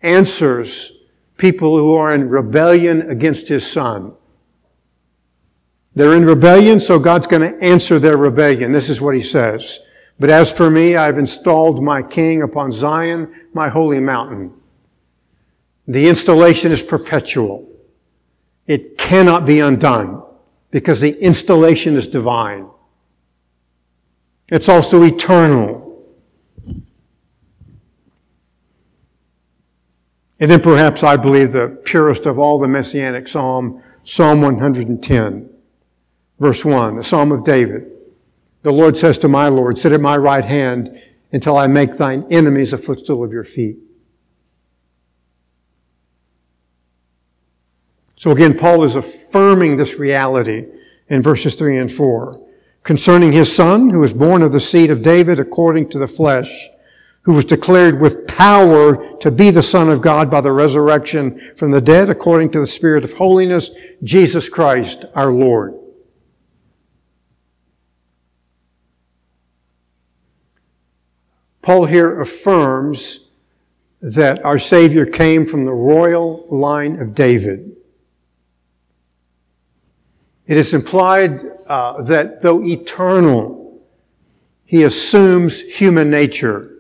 answers 0.03 0.91
people 1.37 1.79
who 1.79 1.95
are 1.95 2.13
in 2.13 2.29
rebellion 2.29 3.11
against 3.11 3.49
His 3.49 3.71
Son. 3.71 4.13
They're 5.95 6.15
in 6.15 6.25
rebellion, 6.25 6.81
so 6.81 6.99
God's 6.99 7.27
going 7.27 7.53
to 7.53 7.65
answer 7.65 7.99
their 7.99 8.17
rebellion. 8.17 8.73
This 8.73 8.91
is 8.91 9.01
what 9.01 9.15
He 9.15 9.23
says. 9.23 9.81
But 10.19 10.31
as 10.31 10.53
for 10.53 10.71
me, 10.71 10.97
I've 10.97 11.19
installed 11.19 11.83
my 11.83 12.03
king 12.03 12.43
upon 12.43 12.73
Zion, 12.73 13.33
my 13.53 13.69
holy 13.69 14.01
mountain. 14.01 14.53
The 15.87 16.09
installation 16.09 16.73
is 16.73 16.83
perpetual. 16.83 17.69
It 18.67 18.99
cannot 18.99 19.47
be 19.47 19.61
undone 19.61 20.23
because 20.71 21.01
the 21.01 21.19
installation 21.23 21.97
is 21.97 22.09
divine. 22.09 22.69
It's 24.51 24.69
also 24.69 25.03
eternal. 25.03 25.86
And 30.39 30.51
then 30.51 30.61
perhaps 30.61 31.03
I 31.03 31.17
believe 31.17 31.53
the 31.53 31.81
purest 31.85 32.27
of 32.27 32.39
all 32.39 32.59
the 32.59 32.69
messianic 32.69 33.27
psalm, 33.27 33.83
Psalm 34.05 34.43
110, 34.43 35.51
verse 36.39 36.65
1, 36.65 36.97
the 36.97 37.03
Psalm 37.03 37.33
of 37.33 37.43
David. 37.43 37.91
The 38.63 38.73
Lord 38.73 38.99
says 38.99 39.17
to 39.19 39.29
my 39.29 39.49
Lord, 39.49 39.79
Sit 39.79 39.93
at 39.93 40.01
my 40.01 40.17
right 40.17 40.45
hand 40.45 41.01
until 41.33 41.57
I 41.57 41.67
make 41.67 41.97
thine 41.97 42.27
enemies 42.31 42.73
a 42.73 42.79
footstool 42.79 43.25
of 43.25 43.33
your 43.33 43.45
feet. 43.45 43.79
So 48.17 48.31
again, 48.31 48.59
Paul 48.59 48.83
is 48.83 48.97
affirming 48.97 49.77
this 49.77 49.99
reality 49.99 50.67
in 51.09 51.23
verses 51.23 51.55
3 51.55 51.79
and 51.79 51.93
4 51.93 52.41
concerning 52.87 53.33
his 53.33 53.55
son, 53.55 53.91
who 53.91 53.99
was 53.99 54.13
born 54.13 54.43
of 54.43 54.53
the 54.53 54.61
seed 54.61 54.91
of 54.91 55.03
David 55.03 55.41
according 55.41 55.89
to 55.89 55.99
the 55.99 56.07
flesh, 56.07 56.69
who 57.27 57.33
was 57.33 57.45
declared 57.45 58.01
with 58.01 58.25
power 58.29 59.19
to 59.19 59.33
be 59.33 59.51
the 59.51 59.63
Son 59.63 59.91
of 59.91 60.01
God 60.01 60.31
by 60.31 60.41
the 60.41 60.53
resurrection 60.53 61.55
from 61.57 61.73
the 61.73 61.81
dead 61.81 62.09
according 62.09 62.53
to 62.53 62.61
the 62.61 62.69
Spirit 62.69 63.03
of 63.03 63.15
holiness, 63.15 63.69
Jesus 64.05 64.49
Christ 64.49 65.05
our 65.13 65.33
Lord. 65.33 65.75
Paul 71.63 71.87
here 71.87 72.21
affirms 72.21 73.25
that 74.01 74.45
our 74.45 74.57
Savior 74.57 75.05
came 75.05 75.47
from 75.47 75.65
the 75.65 75.73
royal 75.73 76.47
line 76.49 77.01
of 77.01 77.13
David. 77.13 77.75
It 80.47 80.57
is 80.57 80.73
implied 80.73 81.45
uh, 81.67 82.03
that 82.03 82.43
though 82.43 82.63
eternal, 82.63 83.83
he 84.65 84.85
assumes 84.85 85.61
human 85.61 86.09
nature. 86.09 86.76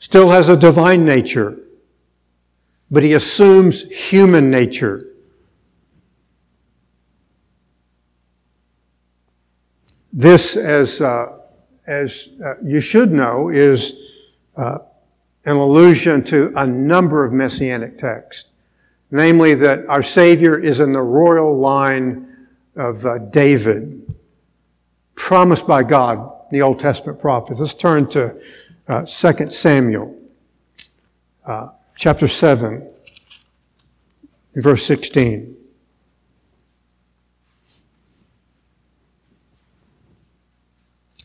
Still 0.00 0.30
has 0.30 0.48
a 0.48 0.56
divine 0.56 1.04
nature, 1.04 1.56
but 2.90 3.04
he 3.04 3.12
assumes 3.12 3.82
human 3.82 4.50
nature. 4.50 5.06
This, 10.12 10.56
as, 10.56 11.00
uh, 11.00 11.38
as 11.86 12.28
uh, 12.44 12.54
you 12.64 12.80
should 12.80 13.12
know, 13.12 13.48
is 13.48 13.94
uh, 14.56 14.78
an 15.44 15.56
allusion 15.56 16.24
to 16.24 16.52
a 16.56 16.66
number 16.66 17.24
of 17.24 17.32
messianic 17.32 17.96
texts 17.96 18.50
namely 19.10 19.54
that 19.54 19.86
our 19.88 20.02
Savior 20.02 20.58
is 20.58 20.80
in 20.80 20.92
the 20.92 21.02
royal 21.02 21.58
line 21.58 22.48
of 22.76 23.04
uh, 23.04 23.18
David, 23.18 24.16
promised 25.14 25.66
by 25.66 25.82
God, 25.82 26.32
the 26.50 26.62
Old 26.62 26.78
Testament 26.78 27.20
prophets. 27.20 27.60
Let's 27.60 27.74
turn 27.74 28.08
to 28.10 28.40
uh, 28.90 29.06
2 29.06 29.50
Samuel, 29.52 30.18
uh, 31.46 31.68
chapter 31.94 32.26
7, 32.26 32.90
verse 34.56 34.84
16. 34.84 35.56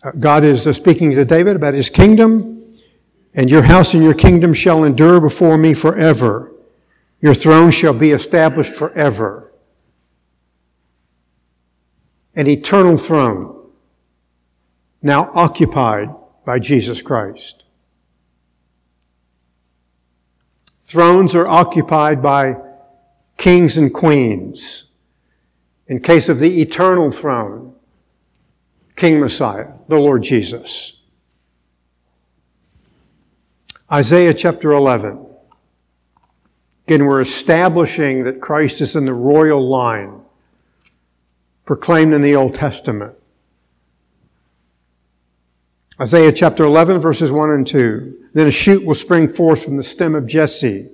Uh, 0.04 0.12
God 0.20 0.44
is 0.44 0.68
uh, 0.68 0.74
speaking 0.74 1.10
to 1.16 1.26
David 1.26 1.56
about 1.56 1.74
his 1.74 1.90
kingdom, 1.90 2.78
and 3.34 3.50
your 3.50 3.64
house 3.64 3.96
and 3.96 4.04
your 4.04 4.14
kingdom 4.14 4.54
shall 4.54 4.84
endure 4.84 5.20
before 5.20 5.58
me 5.58 5.74
forever. 5.74 6.52
Your 7.20 7.34
throne 7.34 7.72
shall 7.72 7.98
be 7.98 8.12
established 8.12 8.76
forever. 8.76 9.52
An 12.36 12.46
eternal 12.46 12.96
throne, 12.96 13.72
now 15.02 15.32
occupied 15.34 16.10
by 16.46 16.60
Jesus 16.60 17.02
Christ. 17.02 17.64
Thrones 20.82 21.36
are 21.36 21.48
occupied 21.48 22.22
by 22.22 22.56
kings 23.38 23.78
and 23.78 23.94
queens. 23.94 24.86
In 25.88 26.00
case 26.00 26.30
of 26.30 26.40
the 26.40 26.62
eternal 26.62 27.12
throne, 27.12 27.76
King 28.96 29.20
Messiah, 29.20 29.74
the 29.88 30.00
Lord 30.00 30.24
Jesus. 30.24 31.02
Isaiah 33.92 34.34
chapter 34.34 34.72
11. 34.72 35.26
Again, 36.88 37.06
we're 37.06 37.22
establishing 37.22 38.24
that 38.24 38.42
Christ 38.42 38.80
is 38.82 38.96
in 38.96 39.06
the 39.06 39.14
royal 39.14 39.68
line 39.68 40.22
proclaimed 41.66 42.14
in 42.14 42.22
the 42.22 42.36
Old 42.36 42.54
Testament. 42.54 43.16
Isaiah 46.00 46.34
chapter 46.34 46.66
11 46.66 47.00
verses 47.00 47.32
1 47.32 47.50
and 47.52 47.66
2. 47.66 48.30
Then 48.34 48.48
a 48.48 48.52
shoot 48.52 48.86
will 48.86 48.96
spring 48.96 49.30
forth 49.30 49.64
from 49.64 49.78
the 49.78 49.84
stem 49.84 50.14
of 50.14 50.28
Jesse, 50.28 50.90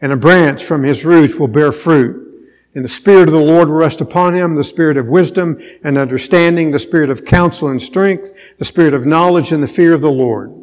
and 0.00 0.12
a 0.12 0.16
branch 0.16 0.64
from 0.64 0.82
his 0.82 1.04
roots 1.04 1.34
will 1.34 1.48
bear 1.48 1.72
fruit. 1.72 2.26
And 2.74 2.84
the 2.84 2.88
Spirit 2.88 3.24
of 3.28 3.32
the 3.32 3.38
Lord 3.38 3.68
will 3.68 3.76
rest 3.76 4.00
upon 4.00 4.34
him, 4.34 4.54
the 4.54 4.64
Spirit 4.64 4.96
of 4.96 5.06
wisdom 5.06 5.60
and 5.82 5.98
understanding, 5.98 6.70
the 6.70 6.78
Spirit 6.78 7.10
of 7.10 7.24
counsel 7.24 7.68
and 7.68 7.82
strength, 7.82 8.32
the 8.58 8.64
Spirit 8.64 8.94
of 8.94 9.04
knowledge 9.04 9.52
and 9.52 9.62
the 9.62 9.68
fear 9.68 9.92
of 9.92 10.00
the 10.00 10.10
Lord. 10.10 10.54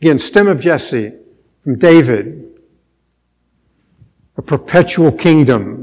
Again, 0.00 0.18
stem 0.18 0.48
of 0.48 0.60
Jesse, 0.60 1.12
from 1.62 1.78
David, 1.78 2.58
a 4.36 4.42
perpetual 4.42 5.12
kingdom. 5.12 5.79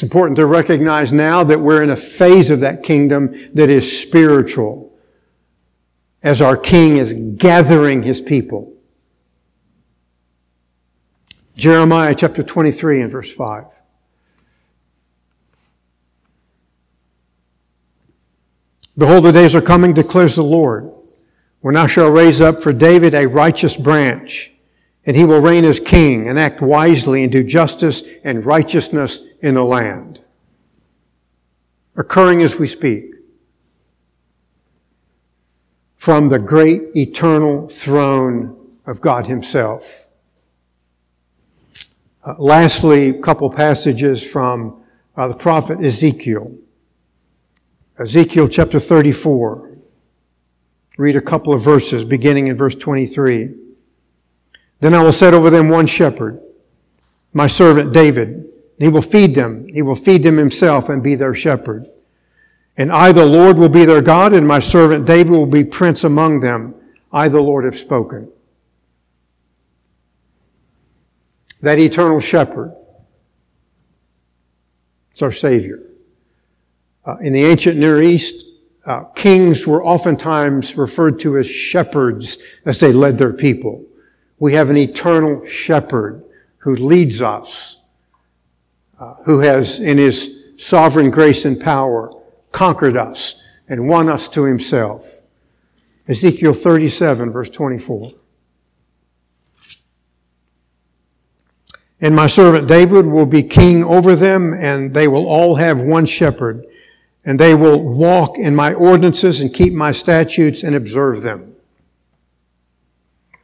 It's 0.00 0.04
important 0.04 0.36
to 0.36 0.46
recognize 0.46 1.12
now 1.12 1.44
that 1.44 1.60
we're 1.60 1.82
in 1.82 1.90
a 1.90 1.96
phase 1.96 2.48
of 2.48 2.60
that 2.60 2.82
kingdom 2.82 3.34
that 3.52 3.68
is 3.68 4.00
spiritual 4.00 4.98
as 6.22 6.40
our 6.40 6.56
king 6.56 6.96
is 6.96 7.12
gathering 7.12 8.02
his 8.02 8.22
people. 8.22 8.72
Jeremiah 11.54 12.14
chapter 12.14 12.42
23 12.42 13.02
and 13.02 13.12
verse 13.12 13.30
5. 13.30 13.66
Behold, 18.96 19.24
the 19.24 19.32
days 19.32 19.54
are 19.54 19.60
coming, 19.60 19.92
declares 19.92 20.36
the 20.36 20.42
Lord, 20.42 20.90
when 21.60 21.76
I 21.76 21.86
shall 21.86 22.08
raise 22.08 22.40
up 22.40 22.62
for 22.62 22.72
David 22.72 23.12
a 23.12 23.26
righteous 23.26 23.76
branch 23.76 24.50
and 25.06 25.16
he 25.16 25.24
will 25.24 25.40
reign 25.40 25.64
as 25.64 25.80
king 25.80 26.28
and 26.28 26.38
act 26.38 26.60
wisely 26.60 27.22
and 27.22 27.32
do 27.32 27.42
justice 27.42 28.02
and 28.22 28.44
righteousness 28.44 29.20
in 29.40 29.54
the 29.54 29.64
land. 29.64 30.22
Occurring 31.96 32.42
as 32.42 32.58
we 32.58 32.66
speak. 32.66 33.06
From 35.96 36.28
the 36.28 36.38
great 36.38 36.82
eternal 36.96 37.68
throne 37.68 38.56
of 38.86 39.00
God 39.00 39.26
himself. 39.26 40.06
Uh, 42.24 42.34
lastly, 42.38 43.08
a 43.08 43.20
couple 43.20 43.50
passages 43.50 44.22
from 44.22 44.82
uh, 45.16 45.28
the 45.28 45.34
prophet 45.34 45.82
Ezekiel. 45.82 46.54
Ezekiel 47.98 48.48
chapter 48.48 48.78
34. 48.78 49.70
Read 50.96 51.16
a 51.16 51.20
couple 51.20 51.52
of 51.52 51.62
verses 51.62 52.04
beginning 52.04 52.46
in 52.46 52.56
verse 52.56 52.74
23. 52.74 53.54
Then 54.80 54.94
I 54.94 55.02
will 55.02 55.12
set 55.12 55.34
over 55.34 55.50
them 55.50 55.68
one 55.68 55.86
shepherd, 55.86 56.40
my 57.32 57.46
servant 57.46 57.92
David. 57.92 58.46
He 58.78 58.88
will 58.88 59.02
feed 59.02 59.34
them. 59.34 59.68
He 59.68 59.82
will 59.82 59.94
feed 59.94 60.22
them 60.22 60.38
himself 60.38 60.88
and 60.88 61.02
be 61.02 61.14
their 61.14 61.34
shepherd. 61.34 61.86
And 62.78 62.90
I, 62.90 63.12
the 63.12 63.26
Lord, 63.26 63.58
will 63.58 63.68
be 63.68 63.84
their 63.84 64.00
God, 64.00 64.32
and 64.32 64.48
my 64.48 64.58
servant 64.58 65.06
David 65.06 65.32
will 65.32 65.44
be 65.44 65.64
prince 65.64 66.02
among 66.02 66.40
them. 66.40 66.74
I, 67.12 67.28
the 67.28 67.42
Lord, 67.42 67.64
have 67.64 67.78
spoken. 67.78 68.32
That 71.60 71.78
eternal 71.78 72.20
shepherd 72.20 72.74
is 75.14 75.20
our 75.20 75.32
Savior. 75.32 75.82
Uh, 77.04 77.16
in 77.18 77.34
the 77.34 77.44
ancient 77.44 77.78
Near 77.78 78.00
East, 78.00 78.46
uh, 78.86 79.04
kings 79.14 79.66
were 79.66 79.84
oftentimes 79.84 80.76
referred 80.78 81.20
to 81.20 81.36
as 81.36 81.46
shepherds 81.46 82.38
as 82.64 82.80
they 82.80 82.92
led 82.92 83.18
their 83.18 83.34
people. 83.34 83.84
We 84.40 84.54
have 84.54 84.70
an 84.70 84.78
eternal 84.78 85.44
shepherd 85.44 86.24
who 86.58 86.74
leads 86.74 87.20
us, 87.20 87.76
uh, 88.98 89.14
who 89.26 89.40
has, 89.40 89.78
in 89.78 89.98
his 89.98 90.34
sovereign 90.56 91.10
grace 91.10 91.44
and 91.44 91.60
power, 91.60 92.10
conquered 92.50 92.96
us 92.96 93.36
and 93.68 93.86
won 93.86 94.08
us 94.08 94.28
to 94.28 94.44
himself. 94.44 95.06
Ezekiel 96.08 96.54
37, 96.54 97.30
verse 97.30 97.50
24. 97.50 98.12
And 102.00 102.16
my 102.16 102.26
servant 102.26 102.66
David 102.66 103.04
will 103.04 103.26
be 103.26 103.42
king 103.42 103.84
over 103.84 104.16
them, 104.16 104.54
and 104.54 104.94
they 104.94 105.06
will 105.06 105.28
all 105.28 105.56
have 105.56 105.82
one 105.82 106.06
shepherd, 106.06 106.64
and 107.26 107.38
they 107.38 107.54
will 107.54 107.82
walk 107.82 108.38
in 108.38 108.56
my 108.56 108.72
ordinances 108.72 109.42
and 109.42 109.52
keep 109.52 109.74
my 109.74 109.92
statutes 109.92 110.62
and 110.62 110.74
observe 110.74 111.20
them. 111.20 111.49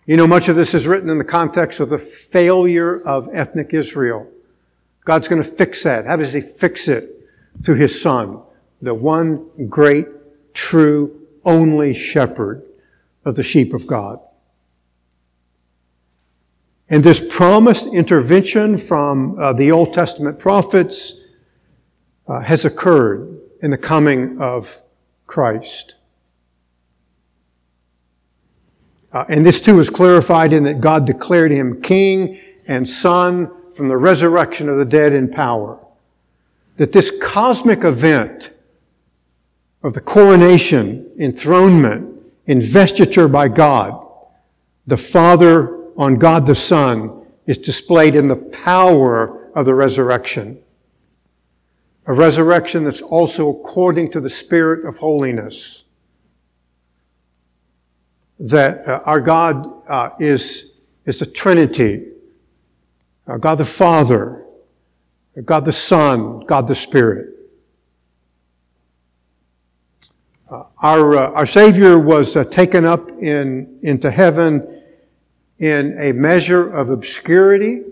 You 0.07 0.17
know, 0.17 0.29
much 0.29 0.49
of 0.49 0.55
this 0.55 0.73
is 0.73 0.87
written 0.87 1.11
in 1.11 1.19
the 1.19 1.25
context 1.25 1.81
of 1.81 1.89
the 1.89 1.99
failure 1.99 3.01
of 3.03 3.29
ethnic 3.33 3.75
Israel. 3.75 4.31
God's 5.05 5.27
going 5.27 5.43
to 5.43 5.49
fix 5.49 5.83
that. 5.83 6.07
How 6.07 6.15
does 6.15 6.33
He 6.33 6.41
fix 6.41 6.87
it? 6.87 7.13
Through 7.65 7.77
His 7.77 8.01
Son, 8.01 8.41
the 8.81 8.95
one 8.95 9.49
great, 9.69 10.07
true, 10.55 11.27
only 11.45 11.93
shepherd 11.93 12.63
of 13.25 13.35
the 13.35 13.43
sheep 13.43 13.75
of 13.75 13.87
God. 13.87 14.21
And 16.89 17.03
this 17.03 17.25
promised 17.29 17.87
intervention 17.87 18.79
from 18.79 19.37
uh, 19.41 19.53
the 19.55 19.73
Old 19.73 19.93
Testament 19.93 20.39
prophets 20.39 21.15
uh, 22.29 22.41
has 22.41 22.65
occurred 22.65 23.41
in 23.61 23.73
the 23.73 23.79
coming 23.79 24.41
of 24.41 24.81
Christ. 25.27 25.96
Uh, 29.13 29.25
and 29.29 29.47
this 29.47 29.61
too 29.61 29.79
is 29.81 29.89
clarified 29.89 30.53
in 30.53 30.65
that 30.65 30.81
God 30.81 31.07
declared 31.07 31.51
him 31.51 31.81
king 31.81 32.39
and 32.67 32.89
son 32.89 33.51
from 33.75 33.89
the 33.89 33.97
resurrection 33.97 34.69
of 34.69 34.79
the 34.79 34.85
dead 34.85 35.13
in 35.13 35.31
power. 35.31 35.79
That 36.77 36.93
this 36.93 37.13
cosmic 37.21 37.85
event 37.85 38.51
of 39.83 39.95
the 39.95 40.01
coronation, 40.01 41.11
enthronement, 41.19 42.21
investiture 42.47 43.29
by 43.29 43.49
God, 43.49 44.03
the 44.87 44.97
Father 44.97 45.77
on 45.97 46.17
God 46.17 46.47
the 46.47 46.55
Son 46.55 47.27
is 47.47 47.59
displayed 47.59 48.15
in 48.15 48.29
the 48.29 48.37
power 48.37 49.51
of 49.55 49.67
the 49.67 49.75
resurrection. 49.75 50.59
A 52.07 52.13
resurrection 52.13 52.85
that's 52.85 53.03
also 53.03 53.49
according 53.49 54.13
to 54.13 54.21
the 54.21 54.31
Spirit 54.31 54.87
of 54.87 54.99
holiness. 54.99 55.85
That 58.39 58.87
uh, 58.87 59.01
our 59.05 59.21
God 59.21 59.89
uh, 59.89 60.11
is, 60.19 60.71
is 61.05 61.21
the 61.21 61.27
Trinity. 61.27 62.09
Uh, 63.27 63.39
God 63.39 63.57
the 63.57 63.65
Father, 63.65 64.45
God 65.45 65.65
the 65.65 65.73
Son, 65.73 66.41
God 66.47 66.69
the 66.69 66.75
Spirit. 66.75 67.35
Uh, 70.49 70.63
our, 70.79 71.17
uh, 71.17 71.31
our 71.33 71.47
Savior 71.47 71.99
was 71.99 72.37
uh, 72.37 72.45
taken 72.45 72.85
up 72.85 73.09
in, 73.21 73.81
into 73.83 74.11
heaven 74.11 74.83
in 75.59 75.99
a 75.99 76.13
measure 76.13 76.69
of 76.69 76.89
obscurity, 76.89 77.83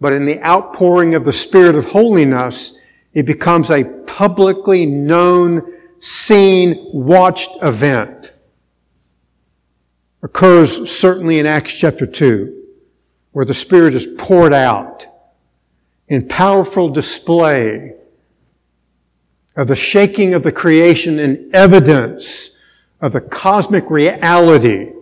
but 0.00 0.12
in 0.12 0.24
the 0.24 0.42
outpouring 0.44 1.14
of 1.14 1.24
the 1.24 1.32
Spirit 1.32 1.76
of 1.76 1.86
holiness, 1.86 2.76
it 3.14 3.24
becomes 3.24 3.70
a 3.70 3.84
publicly 3.84 4.86
known, 4.86 5.62
seen, 6.00 6.90
watched 6.92 7.50
event. 7.62 8.32
Occurs 10.22 10.90
certainly 10.90 11.38
in 11.38 11.46
Acts 11.46 11.74
chapter 11.78 12.06
2, 12.06 12.64
where 13.32 13.44
the 13.44 13.54
Spirit 13.54 13.94
is 13.94 14.06
poured 14.18 14.52
out 14.52 15.06
in 16.08 16.26
powerful 16.26 16.88
display 16.88 17.94
of 19.56 19.68
the 19.68 19.76
shaking 19.76 20.34
of 20.34 20.42
the 20.42 20.52
creation 20.52 21.18
and 21.18 21.54
evidence 21.54 22.56
of 23.00 23.12
the 23.12 23.20
cosmic 23.20 23.88
reality 23.90 24.92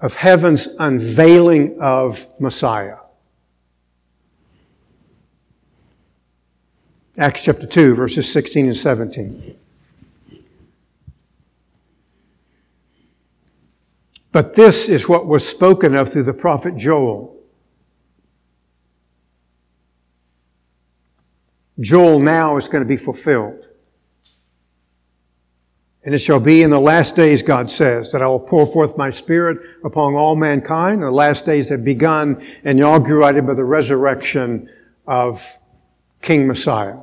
of 0.00 0.14
heaven's 0.14 0.66
unveiling 0.78 1.78
of 1.80 2.26
Messiah. 2.38 2.96
Acts 7.16 7.44
chapter 7.44 7.66
2, 7.66 7.94
verses 7.94 8.30
16 8.30 8.66
and 8.66 8.76
17. 8.76 9.56
But 14.34 14.56
this 14.56 14.88
is 14.88 15.08
what 15.08 15.28
was 15.28 15.48
spoken 15.48 15.94
of 15.94 16.12
through 16.12 16.24
the 16.24 16.34
prophet 16.34 16.76
Joel. 16.76 17.40
Joel 21.78 22.18
now 22.18 22.56
is 22.56 22.66
going 22.66 22.82
to 22.82 22.88
be 22.88 22.96
fulfilled. 22.96 23.64
And 26.02 26.16
it 26.16 26.18
shall 26.18 26.40
be 26.40 26.64
in 26.64 26.70
the 26.70 26.80
last 26.80 27.14
days, 27.14 27.42
God 27.42 27.70
says, 27.70 28.10
that 28.10 28.22
I 28.22 28.26
will 28.26 28.40
pour 28.40 28.66
forth 28.66 28.98
my 28.98 29.08
spirit 29.08 29.56
upon 29.84 30.14
all 30.14 30.34
mankind. 30.34 31.04
The 31.04 31.12
last 31.12 31.46
days 31.46 31.68
have 31.68 31.84
begun, 31.84 32.44
inaugurated 32.64 33.46
by 33.46 33.54
the 33.54 33.64
resurrection 33.64 34.68
of 35.06 35.58
King 36.22 36.48
Messiah. 36.48 36.96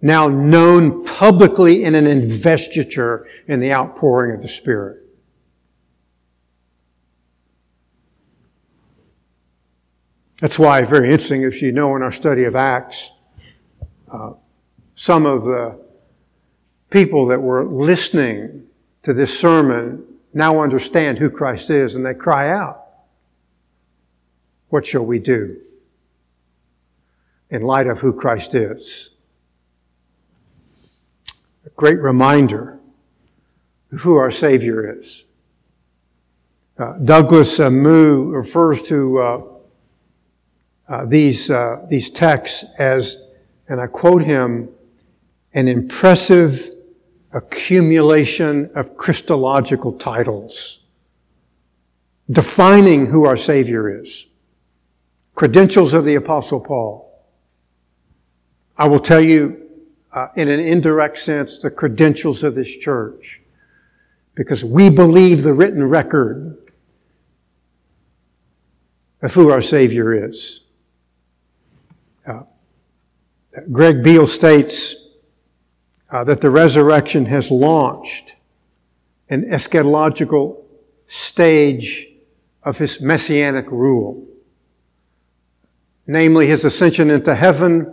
Now 0.00 0.28
known 0.28 1.04
publicly 1.04 1.84
in 1.84 1.94
an 1.94 2.06
investiture 2.06 3.28
in 3.46 3.60
the 3.60 3.74
outpouring 3.74 4.34
of 4.34 4.40
the 4.40 4.48
Spirit. 4.48 5.02
That's 10.40 10.58
why, 10.58 10.82
very 10.82 11.10
interesting, 11.10 11.42
if 11.42 11.62
you 11.62 11.72
know 11.72 11.96
in 11.96 12.02
our 12.02 12.12
study 12.12 12.44
of 12.44 12.54
Acts, 12.54 13.10
uh, 14.12 14.34
some 14.94 15.24
of 15.24 15.44
the 15.44 15.80
people 16.90 17.26
that 17.26 17.40
were 17.40 17.64
listening 17.64 18.66
to 19.02 19.14
this 19.14 19.38
sermon 19.38 20.04
now 20.34 20.60
understand 20.60 21.18
who 21.18 21.30
Christ 21.30 21.70
is 21.70 21.94
and 21.94 22.04
they 22.04 22.12
cry 22.12 22.50
out, 22.50 22.84
What 24.68 24.84
shall 24.84 25.06
we 25.06 25.18
do 25.18 25.58
in 27.48 27.62
light 27.62 27.86
of 27.86 28.00
who 28.00 28.12
Christ 28.12 28.54
is? 28.54 29.08
A 31.64 31.70
great 31.70 31.98
reminder 31.98 32.78
of 33.90 34.02
who 34.02 34.16
our 34.16 34.30
Savior 34.30 35.00
is. 35.00 35.24
Uh, 36.78 36.92
Douglas 36.98 37.58
Moo 37.58 38.30
refers 38.32 38.82
to 38.82 39.18
uh, 39.18 39.42
uh 40.88 41.04
these, 41.06 41.50
uh, 41.50 41.84
these 41.88 42.10
texts 42.10 42.64
as, 42.78 43.28
and 43.68 43.80
I 43.80 43.86
quote 43.86 44.22
him, 44.22 44.68
an 45.54 45.68
impressive 45.68 46.70
accumulation 47.32 48.70
of 48.74 48.96
Christological 48.96 49.92
titles 49.92 50.80
defining 52.30 53.06
who 53.06 53.24
our 53.24 53.36
Savior 53.36 54.02
is. 54.02 54.26
Credentials 55.34 55.92
of 55.92 56.04
the 56.04 56.14
Apostle 56.14 56.60
Paul. 56.60 57.02
I 58.76 58.88
will 58.88 59.00
tell 59.00 59.20
you, 59.20 59.62
uh, 60.12 60.28
in 60.34 60.48
an 60.48 60.60
indirect 60.60 61.18
sense, 61.18 61.58
the 61.58 61.70
credentials 61.70 62.42
of 62.42 62.54
this 62.54 62.74
church. 62.76 63.40
Because 64.34 64.64
we 64.64 64.90
believe 64.90 65.42
the 65.42 65.54
written 65.54 65.84
record 65.84 66.58
of 69.22 69.32
who 69.34 69.50
our 69.50 69.62
Savior 69.62 70.28
is. 70.28 70.60
Greg 73.72 74.02
Beale 74.02 74.26
states, 74.26 75.06
uh, 76.10 76.24
that 76.24 76.40
the 76.40 76.50
resurrection 76.50 77.26
has 77.26 77.50
launched 77.50 78.34
an 79.28 79.42
eschatological 79.44 80.62
stage 81.08 82.06
of 82.62 82.78
his 82.78 83.00
messianic 83.00 83.70
rule. 83.70 84.26
Namely, 86.06 86.46
his 86.46 86.64
ascension 86.64 87.10
into 87.10 87.34
heaven, 87.34 87.92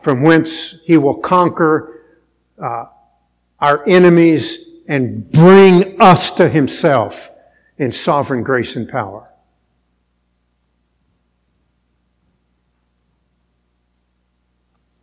from 0.00 0.22
whence 0.22 0.76
he 0.84 0.96
will 0.96 1.16
conquer 1.16 2.02
uh, 2.62 2.86
our 3.58 3.86
enemies 3.88 4.58
and 4.86 5.30
bring 5.32 6.00
us 6.00 6.30
to 6.32 6.48
himself 6.48 7.30
in 7.76 7.92
sovereign 7.92 8.42
grace 8.42 8.76
and 8.76 8.88
power. 8.88 9.27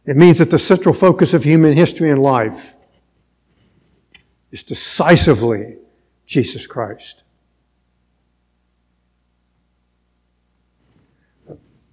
It 0.06 0.18
means 0.18 0.38
that 0.38 0.52
the 0.52 0.60
central 0.60 0.94
focus 0.94 1.34
of 1.34 1.44
human 1.44 1.74
history 1.74 2.12
and 2.12 2.22
life 2.22 2.76
is 4.52 4.62
decisively 4.62 5.78
Jesus 6.28 6.68
Christ. 6.68 7.24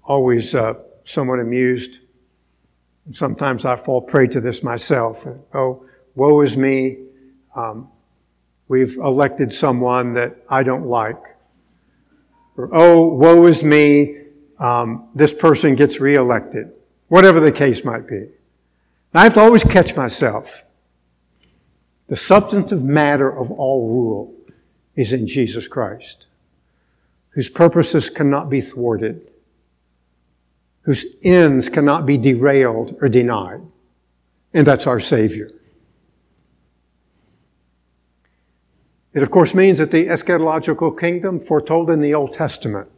Always 0.04 0.54
uh, 0.54 0.74
somewhat 1.04 1.40
amused. 1.40 1.98
Sometimes 3.12 3.64
I 3.64 3.76
fall 3.76 4.02
prey 4.02 4.26
to 4.28 4.40
this 4.40 4.62
myself. 4.62 5.26
Oh, 5.54 5.86
woe 6.14 6.42
is 6.42 6.56
me. 6.56 6.98
Um, 7.56 7.88
we've 8.68 8.96
elected 8.96 9.54
someone 9.54 10.12
that 10.14 10.36
I 10.50 10.64
don't 10.64 10.86
like. 10.86 11.20
Or, 12.58 12.68
oh, 12.72 13.08
woe 13.08 13.46
is 13.46 13.64
me. 13.64 14.18
Um, 14.58 15.08
this 15.14 15.32
person 15.32 15.76
gets 15.76 15.98
reelected 15.98 16.76
whatever 17.12 17.40
the 17.40 17.52
case 17.52 17.84
might 17.84 18.08
be. 18.08 18.26
I 19.12 19.24
have 19.24 19.34
to 19.34 19.40
always 19.40 19.64
catch 19.64 19.94
myself. 19.94 20.62
The 22.08 22.16
substantive 22.16 22.82
matter 22.82 23.30
of 23.30 23.50
all 23.50 23.86
rule 23.86 24.34
is 24.96 25.12
in 25.12 25.26
Jesus 25.26 25.68
Christ, 25.68 26.24
whose 27.32 27.50
purposes 27.50 28.08
cannot 28.08 28.48
be 28.48 28.62
thwarted, 28.62 29.30
whose 30.84 31.04
ends 31.22 31.68
cannot 31.68 32.06
be 32.06 32.16
derailed 32.16 32.96
or 33.02 33.10
denied. 33.10 33.60
And 34.54 34.66
that's 34.66 34.86
our 34.86 34.98
Savior. 34.98 35.50
It, 39.12 39.22
of 39.22 39.30
course, 39.30 39.52
means 39.52 39.76
that 39.76 39.90
the 39.90 40.06
eschatological 40.06 40.98
kingdom 40.98 41.40
foretold 41.40 41.90
in 41.90 42.00
the 42.00 42.14
Old 42.14 42.32
Testament 42.32 42.88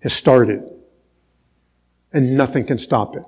has 0.00 0.14
started 0.14 0.77
and 2.12 2.36
nothing 2.36 2.64
can 2.64 2.78
stop 2.78 3.16
it. 3.16 3.24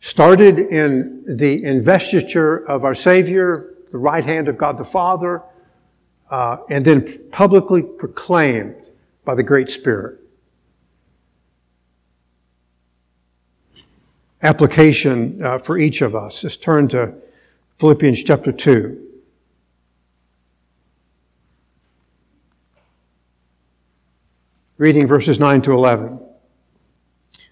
Started 0.00 0.58
in 0.58 1.24
the 1.28 1.62
investiture 1.64 2.56
of 2.56 2.84
our 2.84 2.94
Savior, 2.94 3.74
the 3.90 3.98
right 3.98 4.24
hand 4.24 4.48
of 4.48 4.56
God 4.56 4.78
the 4.78 4.84
Father, 4.84 5.42
uh, 6.30 6.58
and 6.70 6.84
then 6.84 7.06
publicly 7.30 7.82
proclaimed 7.82 8.74
by 9.24 9.34
the 9.34 9.42
Great 9.42 9.70
Spirit. 9.70 10.18
Application 14.42 15.42
uh, 15.42 15.58
for 15.58 15.78
each 15.78 16.00
of 16.00 16.14
us 16.14 16.44
is 16.44 16.56
turn 16.56 16.88
to 16.88 17.14
Philippians 17.78 18.22
chapter 18.24 18.52
2. 18.52 19.07
Reading 24.78 25.08
verses 25.08 25.40
9 25.40 25.60
to 25.62 25.72
11. 25.72 26.20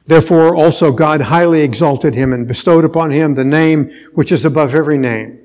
Therefore 0.07 0.55
also 0.55 0.93
God 0.93 1.23
highly 1.23 1.63
exalted 1.63 2.15
him 2.15 2.33
and 2.33 2.47
bestowed 2.47 2.85
upon 2.85 3.11
him 3.11 3.35
the 3.35 3.45
name 3.45 3.91
which 4.15 4.31
is 4.31 4.45
above 4.45 4.75
every 4.75 4.97
name. 4.97 5.41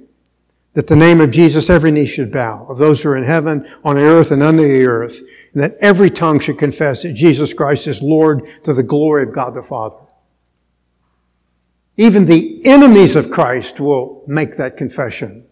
That 0.74 0.88
the 0.88 0.96
name 0.96 1.20
of 1.20 1.32
Jesus 1.32 1.70
every 1.70 1.92
knee 1.92 2.06
should 2.06 2.32
bow, 2.32 2.66
of 2.70 2.78
those 2.78 3.02
who 3.02 3.10
are 3.10 3.18
in 3.18 3.24
heaven, 3.24 3.68
on 3.84 3.98
earth, 3.98 4.32
and 4.32 4.42
under 4.42 4.64
the 4.64 4.86
earth, 4.86 5.22
and 5.54 5.62
that 5.62 5.76
every 5.82 6.10
tongue 6.10 6.40
should 6.40 6.58
confess 6.58 7.04
that 7.04 7.14
Jesus 7.14 7.54
Christ 7.54 7.88
is 7.88 8.02
Lord 8.02 8.48
to 8.64 8.74
the 8.74 8.84
glory 8.84 9.24
of 9.24 9.34
God 9.34 9.54
the 9.54 9.64
Father. 9.64 9.98
Even 11.98 12.26
the 12.26 12.66
enemies 12.66 13.18
of 13.18 13.32
Christ 13.32 13.82
will 13.82 14.24
make 14.28 14.56
that 14.56 14.78
confession. 14.78 15.46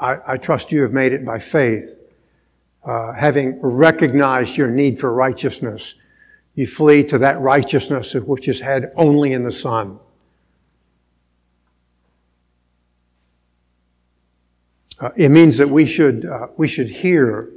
I, 0.00 0.18
I 0.26 0.36
trust 0.36 0.72
you 0.72 0.82
have 0.82 0.92
made 0.92 1.12
it 1.12 1.24
by 1.24 1.38
faith. 1.38 1.97
Uh, 2.88 3.12
having 3.12 3.60
recognized 3.60 4.56
your 4.56 4.70
need 4.70 4.98
for 4.98 5.12
righteousness, 5.12 5.92
you 6.54 6.66
flee 6.66 7.04
to 7.04 7.18
that 7.18 7.38
righteousness 7.38 8.14
which 8.14 8.48
is 8.48 8.60
had 8.60 8.90
only 8.96 9.34
in 9.34 9.44
the 9.44 9.52
Son. 9.52 9.98
Uh, 14.98 15.10
it 15.18 15.28
means 15.28 15.58
that 15.58 15.68
we 15.68 15.84
should 15.84 16.24
uh, 16.24 16.46
we 16.56 16.66
should 16.66 16.88
hear 16.88 17.50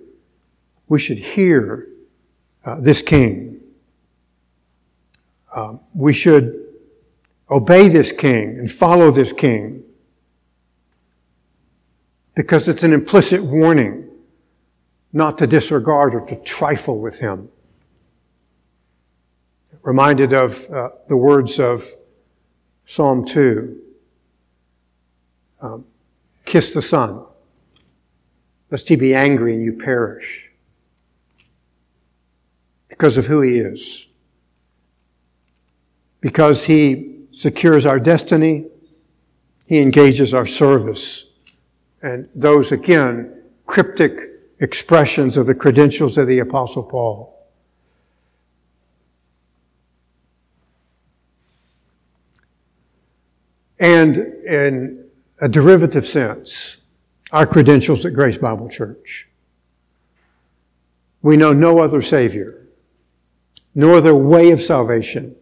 we 0.90 1.00
should 1.00 1.20
hear 1.20 1.88
uh, 2.66 2.82
this 2.82 3.02
King. 3.02 3.62
Um, 5.56 5.80
we 5.94 6.12
should 6.12 6.62
obey 7.50 7.88
this 7.88 8.12
King 8.12 8.60
and 8.60 8.70
follow 8.70 9.12
this 9.12 9.32
King 9.32 9.84
because 12.36 12.68
it's 12.68 12.84
an 12.84 12.92
implicit 12.92 13.42
warning 13.42 14.10
not 15.14 15.38
to 15.38 15.48
disregard 15.48 16.16
or 16.16 16.26
to 16.28 16.36
trifle 16.38 17.00
with 17.00 17.20
him. 17.20 17.50
Reminded 19.82 20.32
of 20.32 20.70
uh, 20.70 20.90
the 21.08 21.18
words 21.18 21.60
of 21.60 21.92
Psalm 22.86 23.26
2 23.26 23.82
um, 25.62 25.86
Kiss 26.46 26.74
the 26.74 26.82
Son, 26.82 27.24
lest 28.70 28.90
he 28.90 28.96
be 28.96 29.14
angry 29.14 29.54
and 29.54 29.64
you 29.64 29.74
perish 29.74 30.50
because 32.90 33.18
of 33.18 33.28
who 33.28 33.42
he 33.42 33.58
is. 33.58 34.08
Because 36.20 36.66
he 36.66 37.20
secures 37.32 37.86
our 37.86 38.00
destiny, 38.00 38.66
he 39.66 39.80
engages 39.80 40.34
our 40.34 40.46
service 40.46 41.26
and 42.02 42.28
those, 42.34 42.72
again, 42.72 43.42
cryptic 43.66 44.31
expressions 44.62 45.38
of 45.38 45.48
the 45.48 45.56
credentials 45.56 46.18
of 46.18 46.28
the 46.28 46.40
Apostle 46.40 46.84
Paul. 46.84 47.38
And 53.80 54.18
in 54.18 55.10
a 55.42 55.50
derivative 55.50 56.06
sense, 56.06 56.78
our 57.32 57.48
credentials 57.48 58.06
at 58.06 58.14
Grace 58.14 58.38
Bible 58.38 58.70
Church. 58.70 59.28
We 61.24 61.36
know 61.38 61.54
no 61.54 61.80
other 61.80 62.04
Savior, 62.04 62.68
no 63.74 63.96
other 63.96 64.14
way 64.14 64.52
of 64.52 64.62
salvation. 64.62 65.36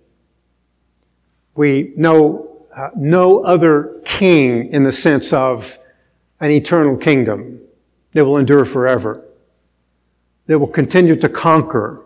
We 1.56 1.94
know 1.98 2.68
uh, 2.74 2.92
no 2.96 3.44
other 3.44 4.02
King 4.06 4.72
in 4.72 4.84
the 4.84 4.92
sense 4.94 5.34
of 5.34 5.78
an 6.40 6.52
eternal 6.52 6.96
kingdom 6.96 7.60
that 8.14 8.26
will 8.26 8.38
endure 8.38 8.66
forever, 8.66 9.24
They 10.50 10.56
will 10.56 10.66
continue 10.66 11.16
to 11.18 11.30
conquer, 11.30 12.02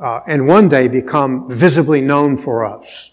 uh, 0.00 0.20
and 0.28 0.46
one 0.46 0.68
day 0.68 0.86
become 0.86 1.50
visibly 1.50 2.00
known 2.00 2.36
for 2.36 2.64
us. 2.64 3.10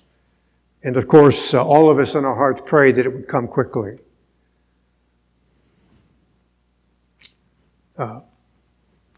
And 0.84 0.96
of 0.96 1.08
course, 1.08 1.56
uh, 1.56 1.66
all 1.66 1.90
of 1.90 1.98
us 1.98 2.14
in 2.14 2.24
our 2.24 2.36
hearts 2.36 2.62
pray 2.64 2.92
that 2.92 3.04
it 3.04 3.10
would 3.12 3.28
come 3.28 3.48
quickly. 3.48 3.98
Uh, 7.98 8.20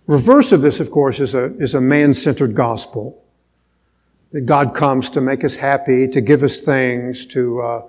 reverse 0.06 0.54
of 0.54 0.62
this, 0.62 0.80
of 0.80 0.90
course, 0.90 1.20
is 1.20 1.36
a, 1.36 1.54
is 1.58 1.74
a 1.74 1.82
man-centered 1.82 2.56
gospel. 2.56 3.26
That 4.32 4.46
God 4.46 4.74
comes 4.74 5.10
to 5.10 5.20
make 5.20 5.44
us 5.44 5.58
happy, 5.58 6.08
to 6.08 6.22
give 6.22 6.44
us 6.44 6.62
things, 6.62 7.26
to 7.26 7.62
uh, 7.62 7.82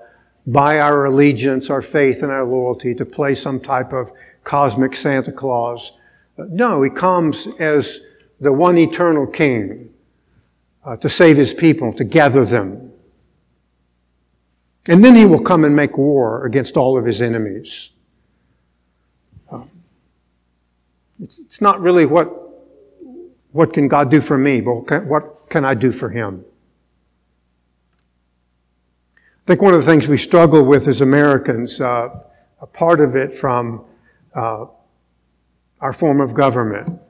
by 0.49 0.81
our 0.81 1.05
allegiance, 1.05 1.71
our 1.71 1.83
faith, 1.83 2.25
and 2.25 2.33
our 2.33 2.45
loyalty 2.45 2.93
to 2.97 3.05
play 3.05 3.37
some 3.37 3.61
type 3.61 3.93
of 3.93 4.11
cosmic 4.49 4.97
Santa 4.97 5.31
Claus. 5.31 5.93
No, 6.39 6.81
he 6.81 6.89
comes 6.89 7.47
as 7.59 8.01
the 8.41 8.51
one 8.51 8.79
eternal 8.79 9.27
king 9.27 9.91
uh, 10.87 10.97
to 10.97 11.09
save 11.11 11.37
his 11.37 11.53
people, 11.53 11.93
to 11.93 12.03
gather 12.03 12.45
them. 12.47 12.91
And 14.87 15.05
then 15.05 15.15
he 15.15 15.27
will 15.27 15.43
come 15.43 15.65
and 15.67 15.77
make 15.77 15.99
war 15.99 16.47
against 16.47 16.79
all 16.79 16.97
of 16.97 17.05
his 17.05 17.21
enemies. 17.21 17.91
Um, 19.53 19.69
it's, 21.23 21.61
not 21.61 21.79
really 21.83 22.07
what, 22.07 22.33
what 23.53 23.75
can 23.75 23.87
God 23.87 24.11
do 24.11 24.23
for 24.23 24.39
me, 24.39 24.63
but 24.63 25.05
what 25.05 25.51
can 25.51 25.67
I 25.67 25.75
do 25.75 25.93
for 25.93 26.09
him? 26.09 26.43
I 29.19 29.47
think 29.47 29.61
one 29.61 29.75
of 29.75 29.85
the 29.85 29.91
things 29.91 30.09
we 30.09 30.17
struggle 30.17 30.65
with 30.65 30.89
as 30.89 31.03
Americans, 31.03 31.83
uh, 31.83 32.09
a 32.63 32.67
part 32.67 33.01
of 33.01 33.15
it 33.15 33.35
from 33.35 33.85
uh, 34.39 34.67
our 35.81 35.93
form 35.93 36.21
of 36.21 36.35
government. 36.35 37.01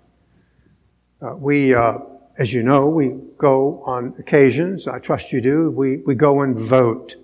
Uh, 1.20 1.34
we, 1.36 1.74
uh, 1.74 1.98
as 2.38 2.52
you 2.52 2.62
know, 2.62 2.88
we 2.88 3.14
go 3.36 3.82
on 3.84 4.14
occasions, 4.18 4.86
I 4.86 4.98
trust 4.98 5.32
you 5.32 5.40
do, 5.40 5.70
we, 5.70 5.98
we 5.98 6.14
go 6.14 6.40
and 6.42 6.58
vote. 6.58 7.16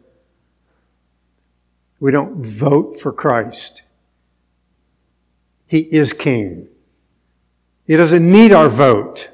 We 2.00 2.10
don't 2.10 2.44
vote 2.44 3.00
for 3.00 3.12
Christ. 3.12 3.82
He 5.66 5.80
is 5.80 6.12
King. 6.12 6.68
He 7.86 7.96
doesn't 7.96 8.28
need 8.30 8.52
our 8.52 8.68
vote. 8.68 9.30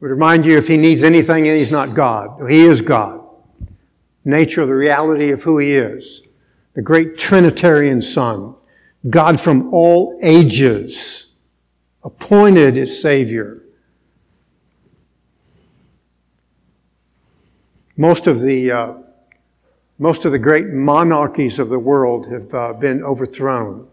Would 0.00 0.10
remind 0.10 0.44
you 0.44 0.58
if 0.58 0.68
he 0.68 0.76
needs 0.76 1.02
anything, 1.02 1.44
he's 1.44 1.70
not 1.70 1.94
God. 1.94 2.48
He 2.48 2.62
is 2.62 2.80
God 2.80 3.22
nature 4.24 4.64
the 4.66 4.74
reality 4.74 5.30
of 5.30 5.42
who 5.42 5.58
he 5.58 5.72
is. 5.72 6.22
The 6.74 6.82
great 6.82 7.18
Trinitarian 7.18 8.00
Son, 8.00 8.54
God 9.08 9.40
from 9.40 9.72
all 9.74 10.18
ages, 10.22 11.26
appointed 12.04 12.76
as 12.76 13.00
Savior. 13.00 13.62
Most 17.96 18.26
of 18.26 18.40
the 18.40 18.70
uh, 18.70 18.92
most 19.98 20.24
of 20.24 20.32
the 20.32 20.38
great 20.38 20.68
monarchies 20.68 21.58
of 21.58 21.68
the 21.68 21.78
world 21.78 22.26
have 22.26 22.54
uh, 22.54 22.72
been 22.72 23.04
overthrown, 23.04 23.86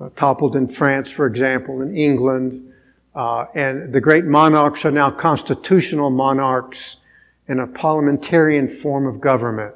uh, 0.00 0.10
toppled 0.16 0.56
in 0.56 0.68
France, 0.68 1.10
for 1.10 1.26
example, 1.26 1.80
in 1.80 1.96
England, 1.96 2.72
uh, 3.14 3.46
and 3.54 3.92
the 3.92 4.00
great 4.00 4.24
monarchs 4.24 4.84
are 4.84 4.90
now 4.90 5.10
constitutional 5.10 6.10
monarchs 6.10 6.96
in 7.48 7.60
a 7.60 7.66
parliamentarian 7.66 8.68
form 8.68 9.06
of 9.06 9.20
government. 9.20 9.74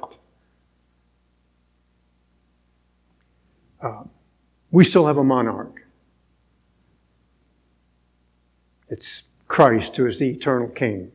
We 4.71 4.83
still 4.83 5.07
have 5.07 5.17
a 5.17 5.23
monarch. 5.23 5.83
It's 8.89 9.23
Christ 9.47 9.95
who 9.97 10.05
is 10.05 10.19
the 10.19 10.29
eternal 10.29 10.67
King, 10.67 11.11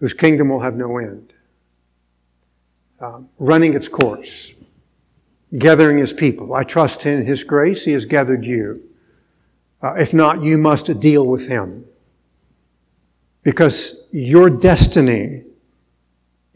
whose 0.00 0.12
kingdom 0.12 0.48
will 0.48 0.60
have 0.60 0.76
no 0.76 0.98
end. 0.98 1.32
Uh, 3.00 3.20
running 3.38 3.74
its 3.74 3.88
course, 3.88 4.52
gathering 5.58 5.98
his 5.98 6.12
people. 6.12 6.54
I 6.54 6.62
trust 6.62 7.04
in 7.04 7.26
his 7.26 7.44
grace. 7.44 7.84
He 7.84 7.92
has 7.92 8.06
gathered 8.06 8.44
you. 8.44 8.82
Uh, 9.82 9.94
if 9.94 10.14
not, 10.14 10.42
you 10.42 10.56
must 10.56 10.98
deal 11.00 11.26
with 11.26 11.48
him. 11.48 11.84
Because 13.42 14.02
your 14.10 14.48
destiny 14.48 15.44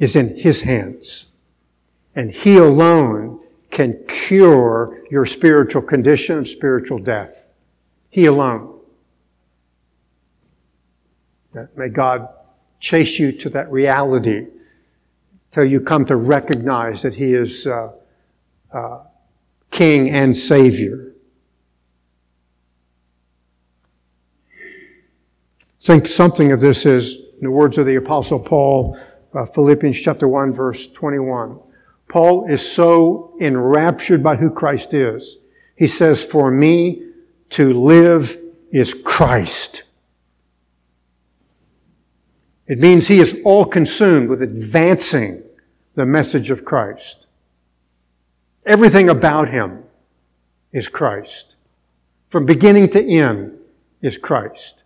is 0.00 0.16
in 0.16 0.36
His 0.36 0.62
hands. 0.62 1.26
And 2.16 2.32
He 2.32 2.56
alone 2.56 3.39
can 3.70 4.04
cure 4.08 5.02
your 5.10 5.24
spiritual 5.24 5.82
condition 5.82 6.38
of 6.38 6.48
spiritual 6.48 6.98
death. 6.98 7.44
He 8.10 8.26
alone. 8.26 8.78
May 11.76 11.88
God 11.88 12.28
chase 12.78 13.18
you 13.18 13.32
to 13.32 13.50
that 13.50 13.70
reality 13.70 14.46
till 15.52 15.64
you 15.64 15.80
come 15.80 16.04
to 16.06 16.16
recognize 16.16 17.02
that 17.02 17.14
He 17.14 17.34
is 17.34 17.66
uh, 17.66 17.92
uh, 18.72 19.04
King 19.70 20.10
and 20.10 20.36
Savior. 20.36 21.10
think 25.82 26.06
something 26.06 26.52
of 26.52 26.60
this 26.60 26.86
is, 26.86 27.16
in 27.16 27.40
the 27.42 27.50
words 27.50 27.78
of 27.78 27.86
the 27.86 27.96
Apostle 27.96 28.38
Paul, 28.38 28.98
uh, 29.34 29.44
Philippians 29.44 30.00
chapter 30.00 30.28
1, 30.28 30.52
verse 30.52 30.86
21. 30.88 31.58
Paul 32.10 32.46
is 32.50 32.60
so 32.70 33.36
enraptured 33.40 34.20
by 34.20 34.34
who 34.34 34.50
Christ 34.50 34.92
is. 34.92 35.38
He 35.76 35.86
says, 35.86 36.22
For 36.24 36.50
me 36.50 37.04
to 37.50 37.72
live 37.72 38.36
is 38.72 38.92
Christ. 38.92 39.84
It 42.66 42.80
means 42.80 43.06
he 43.06 43.20
is 43.20 43.40
all 43.44 43.64
consumed 43.64 44.28
with 44.28 44.42
advancing 44.42 45.44
the 45.94 46.04
message 46.04 46.50
of 46.50 46.64
Christ. 46.64 47.26
Everything 48.66 49.08
about 49.08 49.48
him 49.48 49.84
is 50.72 50.88
Christ. 50.88 51.54
From 52.28 52.44
beginning 52.44 52.88
to 52.90 53.04
end 53.04 53.56
is 54.02 54.18
Christ. 54.18 54.82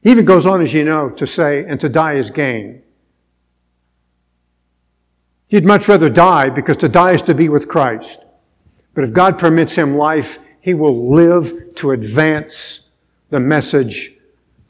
He 0.00 0.12
even 0.12 0.24
goes 0.24 0.46
on, 0.46 0.62
as 0.62 0.72
you 0.72 0.84
know, 0.84 1.10
to 1.10 1.26
say, 1.26 1.64
and 1.64 1.80
to 1.80 1.88
die 1.88 2.14
is 2.14 2.30
gain. 2.30 2.82
He'd 5.50 5.64
much 5.64 5.88
rather 5.88 6.08
die 6.08 6.48
because 6.48 6.76
to 6.76 6.88
die 6.88 7.10
is 7.10 7.22
to 7.22 7.34
be 7.34 7.48
with 7.48 7.66
Christ. 7.66 8.20
But 8.94 9.02
if 9.02 9.12
God 9.12 9.36
permits 9.36 9.74
him 9.74 9.96
life, 9.96 10.38
he 10.60 10.74
will 10.74 11.12
live 11.12 11.74
to 11.74 11.90
advance 11.90 12.82
the 13.30 13.40
message 13.40 14.12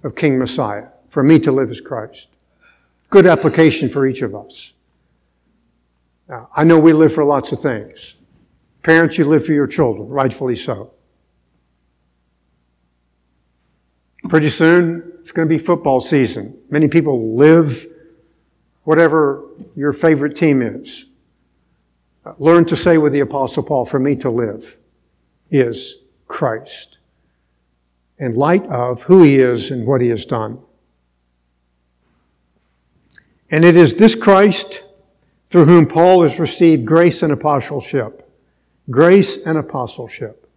of 0.02 0.16
King 0.16 0.38
Messiah. 0.38 0.86
For 1.10 1.22
me 1.22 1.38
to 1.40 1.52
live 1.52 1.70
as 1.70 1.82
Christ. 1.82 2.28
Good 3.10 3.26
application 3.26 3.90
for 3.90 4.06
each 4.06 4.22
of 4.22 4.34
us. 4.34 4.72
Now, 6.28 6.48
I 6.56 6.64
know 6.64 6.78
we 6.78 6.94
live 6.94 7.12
for 7.12 7.24
lots 7.24 7.52
of 7.52 7.60
things. 7.60 8.14
Parents, 8.82 9.18
you 9.18 9.26
live 9.26 9.44
for 9.44 9.52
your 9.52 9.66
children, 9.66 10.08
rightfully 10.08 10.56
so. 10.56 10.92
Pretty 14.28 14.48
soon, 14.48 15.12
it's 15.20 15.32
going 15.32 15.46
to 15.46 15.54
be 15.54 15.62
football 15.62 16.00
season. 16.00 16.56
Many 16.70 16.88
people 16.88 17.36
live 17.36 17.86
whatever 18.90 19.44
your 19.76 19.92
favorite 19.92 20.34
team 20.34 20.60
is. 20.60 21.04
Learn 22.40 22.64
to 22.64 22.76
say 22.76 22.98
with 22.98 23.12
the 23.12 23.20
Apostle 23.20 23.62
Paul, 23.62 23.86
for 23.86 24.00
me 24.00 24.16
to 24.16 24.28
live 24.28 24.76
is 25.48 25.98
Christ. 26.26 26.98
In 28.18 28.34
light 28.34 28.66
of 28.66 29.04
who 29.04 29.22
he 29.22 29.36
is 29.36 29.70
and 29.70 29.86
what 29.86 30.00
he 30.00 30.08
has 30.08 30.24
done. 30.24 30.58
And 33.48 33.64
it 33.64 33.76
is 33.76 33.96
this 33.96 34.16
Christ 34.16 34.82
through 35.50 35.66
whom 35.66 35.86
Paul 35.86 36.24
has 36.24 36.40
received 36.40 36.84
grace 36.84 37.22
and 37.22 37.32
apostleship. 37.32 38.28
Grace 38.90 39.36
and 39.36 39.56
apostleship. 39.56 40.50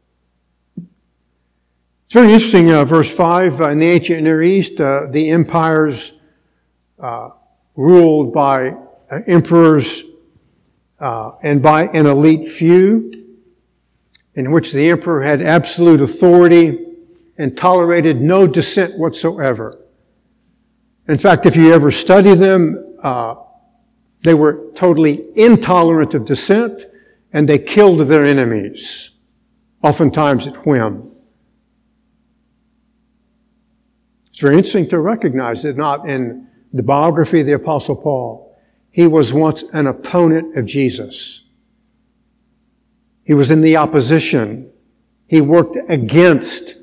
It's 0.76 2.16
very 2.16 2.34
interesting, 2.34 2.74
uh, 2.74 2.84
verse 2.84 3.16
5, 3.16 3.62
uh, 3.62 3.70
in 3.70 3.78
the 3.78 3.92
ancient 3.92 4.24
Near 4.24 4.42
East, 4.42 4.82
uh, 4.82 5.06
the 5.12 5.30
empires 5.30 6.14
uh, 7.00 7.30
ruled 7.76 8.34
by 8.34 8.70
uh, 8.70 9.20
emperors 9.28 10.04
uh, 11.00 11.32
and 11.42 11.62
by 11.62 11.88
an 11.88 12.06
elite 12.06 12.48
few, 12.48 13.12
in 14.36 14.52
which 14.52 14.72
the 14.72 14.90
emperor 14.90 15.22
had 15.22 15.42
absolute 15.42 16.02
authority 16.02 16.86
and 17.38 17.58
tolerated 17.58 18.22
no 18.22 18.48
dissent 18.48 18.98
whatsoever. 18.98 19.80
In 21.08 21.18
fact, 21.18 21.46
if 21.46 21.56
you 21.56 21.74
ever 21.74 21.92
study 21.92 22.34
them, 22.34 22.96
uh, 23.04 23.36
they 24.22 24.34
were 24.34 24.72
totally 24.74 25.28
intolerant 25.36 26.14
of 26.14 26.26
dissent 26.26 26.86
and 27.34 27.48
they 27.48 27.60
killed 27.60 28.00
their 28.02 28.24
enemies, 28.24 29.10
oftentimes 29.82 30.48
at 30.48 30.66
whim. 30.66 31.12
It's 34.32 34.40
very 34.40 34.56
interesting 34.56 34.88
to 34.90 35.00
recognize 35.00 35.64
that 35.64 35.76
not 35.76 36.08
in 36.08 36.48
the 36.74 36.84
biography 36.84 37.42
of 37.42 37.46
the 37.46 37.54
Apostle 37.54 37.96
Paul, 37.96 38.58
he 38.90 39.06
was 39.08 39.32
once 39.34 39.64
an 39.74 39.86
opponent 39.88 40.58
of 40.58 40.66
Jesus. 40.66 41.42
He 43.24 43.34
was 43.34 43.52
in 43.52 43.62
the 43.62 43.78
opposition. 43.78 44.72
He 45.28 45.40
worked 45.40 45.78
against 45.88 46.76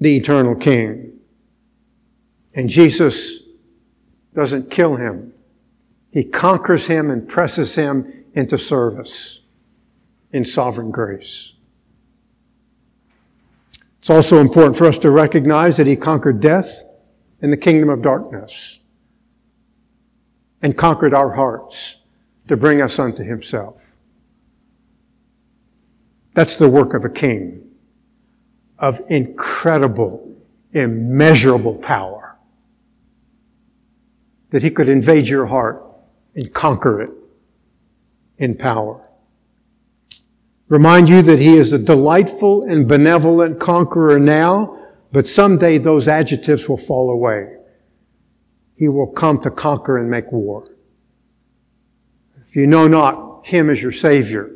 the 0.00 0.16
eternal 0.16 0.54
King. 0.54 1.20
And 2.54 2.68
Jesus 2.68 3.38
doesn't 4.34 4.70
kill 4.70 4.96
him. 4.96 5.32
He 6.10 6.24
conquers 6.24 6.86
him 6.86 7.10
and 7.10 7.28
presses 7.28 7.74
him 7.74 8.24
into 8.34 8.58
service 8.58 9.40
in 10.32 10.44
sovereign 10.44 10.90
grace. 10.90 11.52
It's 14.00 14.10
also 14.10 14.38
important 14.38 14.76
for 14.76 14.86
us 14.86 14.98
to 15.00 15.10
recognize 15.10 15.76
that 15.76 15.86
he 15.86 15.96
conquered 15.96 16.40
death 16.40 16.84
in 17.42 17.50
the 17.50 17.56
kingdom 17.56 17.90
of 17.90 18.00
darkness 18.00 18.78
and 20.62 20.78
conquered 20.78 21.12
our 21.12 21.32
hearts 21.32 21.96
to 22.48 22.56
bring 22.56 22.80
us 22.80 22.98
unto 22.98 23.22
himself. 23.22 23.76
That's 26.34 26.56
the 26.56 26.68
work 26.68 26.94
of 26.94 27.04
a 27.04 27.10
king 27.10 27.68
of 28.78 29.02
incredible, 29.08 30.34
immeasurable 30.72 31.74
power. 31.74 32.38
That 34.50 34.62
he 34.62 34.70
could 34.70 34.88
invade 34.88 35.26
your 35.26 35.46
heart 35.46 35.84
and 36.34 36.52
conquer 36.54 37.02
it 37.02 37.10
in 38.38 38.56
power 38.56 39.02
remind 40.72 41.06
you 41.06 41.20
that 41.20 41.38
he 41.38 41.54
is 41.54 41.74
a 41.74 41.78
delightful 41.78 42.62
and 42.62 42.88
benevolent 42.88 43.60
conqueror 43.60 44.18
now, 44.18 44.81
but 45.12 45.28
someday 45.28 45.78
those 45.78 46.08
adjectives 46.08 46.68
will 46.68 46.78
fall 46.78 47.10
away. 47.10 47.56
He 48.76 48.88
will 48.88 49.06
come 49.06 49.40
to 49.42 49.50
conquer 49.50 49.98
and 49.98 50.10
make 50.10 50.32
war. 50.32 50.68
If 52.46 52.56
you 52.56 52.66
know 52.66 52.88
not 52.88 53.46
him 53.46 53.70
as 53.70 53.82
your 53.82 53.92
Savior, 53.92 54.50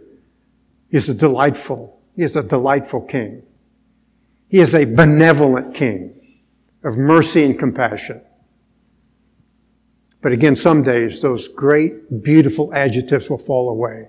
he 0.90 0.96
is 0.96 1.08
a 1.08 1.14
delightful, 1.14 2.00
he 2.16 2.22
is 2.22 2.34
a 2.36 2.42
delightful 2.42 3.02
King. 3.02 3.42
He 4.48 4.58
is 4.58 4.74
a 4.74 4.84
benevolent 4.84 5.74
King 5.74 6.14
of 6.82 6.96
mercy 6.96 7.44
and 7.44 7.58
compassion. 7.58 8.22
But 10.22 10.32
again, 10.32 10.56
some 10.56 10.82
days 10.82 11.20
those 11.20 11.48
great, 11.48 12.22
beautiful 12.22 12.72
adjectives 12.74 13.28
will 13.28 13.38
fall 13.38 13.68
away 13.68 14.08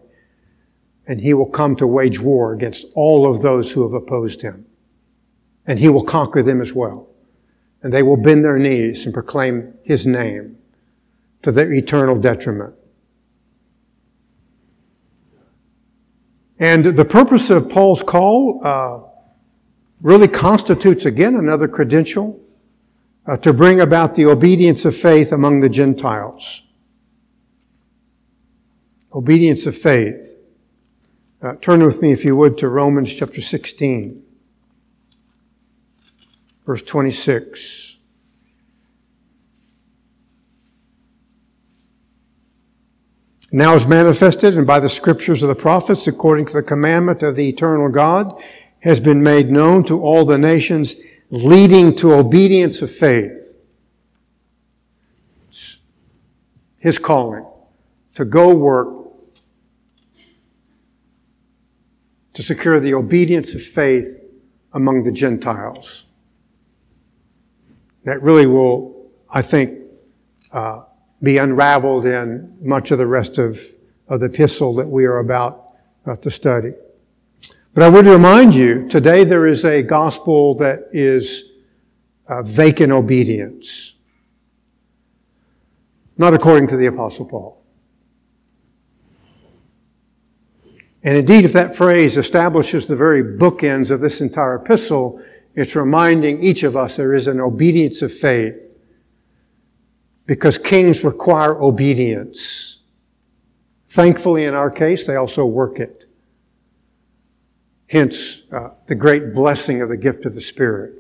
and 1.08 1.22
he 1.22 1.34
will 1.34 1.50
come 1.50 1.76
to 1.78 1.88
wage 1.88 2.20
war 2.20 2.54
against 2.54 2.86
all 2.94 3.30
of 3.30 3.42
those 3.42 3.72
who 3.72 3.84
have 3.84 3.94
opposed 3.94 4.42
him. 4.42 4.66
And 5.68 5.78
he 5.78 5.90
will 5.90 6.04
conquer 6.04 6.42
them 6.42 6.62
as 6.62 6.74
well. 6.74 7.08
And 7.84 7.94
they 7.94 8.02
will 8.02 8.18
bend 8.18 8.44
their 8.44 8.58
knees 8.58 9.06
and 9.06 9.14
proclaim 9.14 9.74
his 9.84 10.08
name 10.08 10.58
to 11.44 11.52
their 11.52 11.72
eternal 11.72 12.20
detriment. 12.20 12.74
And 16.60 16.86
the 16.86 17.06
purpose 17.06 17.50
of 17.50 17.70
Paul's 17.70 18.02
call 18.02 18.62
uh, 18.64 19.00
really 20.02 20.28
constitutes 20.28 21.06
again 21.06 21.36
another 21.36 21.68
credential 21.68 22.40
uh, 23.28 23.38
to 23.38 23.54
bring 23.54 23.80
about 23.80 24.16
the 24.16 24.26
obedience 24.26 24.86
of 24.86 24.96
faith 24.96 25.32
among 25.32 25.60
the 25.60 25.70
Gentiles. 25.70 26.64
Obedience 29.14 29.66
of 29.66 29.78
faith. 29.78 30.36
Uh, 31.42 31.56
turn 31.62 31.84
with 31.84 32.02
me, 32.02 32.12
if 32.12 32.26
you 32.26 32.36
would, 32.36 32.58
to 32.58 32.68
Romans 32.68 33.14
chapter 33.14 33.42
16, 33.42 34.24
verse 36.68 36.84
26. 36.84 37.96
Now 43.54 43.74
is 43.74 43.88
manifested, 43.88 44.58
and 44.58 44.68
by 44.68 44.82
the 44.82 44.90
scriptures 44.90 45.42
of 45.42 45.48
the 45.48 45.56
prophets, 45.56 46.06
according 46.06 46.48
to 46.48 46.54
the 46.54 46.62
commandment 46.62 47.24
of 47.24 47.38
the 47.38 47.48
eternal 47.48 47.88
God, 47.88 48.38
has 48.82 49.00
been 49.00 49.24
made 49.24 49.50
known 49.50 49.86
to 49.86 50.02
all 50.02 50.26
the 50.26 50.38
nations, 50.38 50.98
leading 51.30 51.96
to 51.96 52.14
obedience 52.14 52.82
of 52.82 52.92
faith. 52.92 53.58
His 56.80 56.98
calling 56.98 57.46
to 58.16 58.26
go 58.26 58.54
work 58.54 58.90
to 62.34 62.44
secure 62.44 62.80
the 62.82 62.94
obedience 62.94 63.54
of 63.56 63.64
faith 63.64 64.20
among 64.74 65.04
the 65.04 65.12
Gentiles. 65.12 66.04
That 68.08 68.24
really 68.24 68.48
will, 68.48 69.12
I 69.30 69.42
think, 69.42 69.80
uh, 70.54 70.84
be 71.22 71.40
unraveled 71.40 72.06
in 72.06 72.58
much 72.62 72.92
of 72.92 73.00
the 73.00 73.06
rest 73.06 73.38
of, 73.38 73.60
of 74.08 74.22
the 74.22 74.28
epistle 74.28 74.74
that 74.76 74.88
we 74.88 75.04
are 75.04 75.18
about 75.18 75.74
uh, 76.06 76.16
to 76.16 76.32
study. 76.32 76.72
But 77.74 77.84
I 77.84 77.90
would 77.90 78.06
remind 78.06 78.56
you, 78.56 78.88
today 78.88 79.26
there 79.26 79.46
is 79.46 79.66
a 79.66 79.84
gospel 79.84 80.56
that 80.56 80.88
is 80.94 81.44
uh, 82.30 82.44
vacant 82.44 82.94
obedience. 82.94 83.96
Not 86.18 86.34
according 86.34 86.70
to 86.70 86.78
the 86.78 86.86
apostle 86.86 87.26
Paul. 87.26 87.62
And 91.04 91.18
indeed, 91.18 91.44
if 91.44 91.52
that 91.52 91.76
phrase 91.76 92.16
establishes 92.16 92.86
the 92.86 92.96
very 92.96 93.22
bookends 93.22 93.92
of 93.92 94.00
this 94.00 94.22
entire 94.22 94.56
epistle, 94.56 95.22
it's 95.58 95.76
reminding 95.76 96.44
each 96.44 96.62
of 96.62 96.78
us 96.78 96.98
there 96.98 97.16
is 97.16 97.28
an 97.28 97.42
obedience 97.42 98.04
of 98.04 98.14
faith. 98.14 98.62
Because 100.28 100.60
kings 100.60 101.04
require 101.04 101.60
obedience. 101.60 102.78
Thankfully, 103.88 104.44
in 104.44 104.54
our 104.54 104.70
case, 104.70 105.08
they 105.08 105.16
also 105.16 105.46
work 105.46 105.80
it. 105.80 106.08
Hence, 107.90 108.44
uh, 108.52 108.70
the 108.86 108.94
great 108.94 109.34
blessing 109.34 109.82
of 109.82 109.90
the 109.90 109.98
gift 109.98 110.28
of 110.28 110.36
the 110.36 110.42
Spirit. 110.42 110.94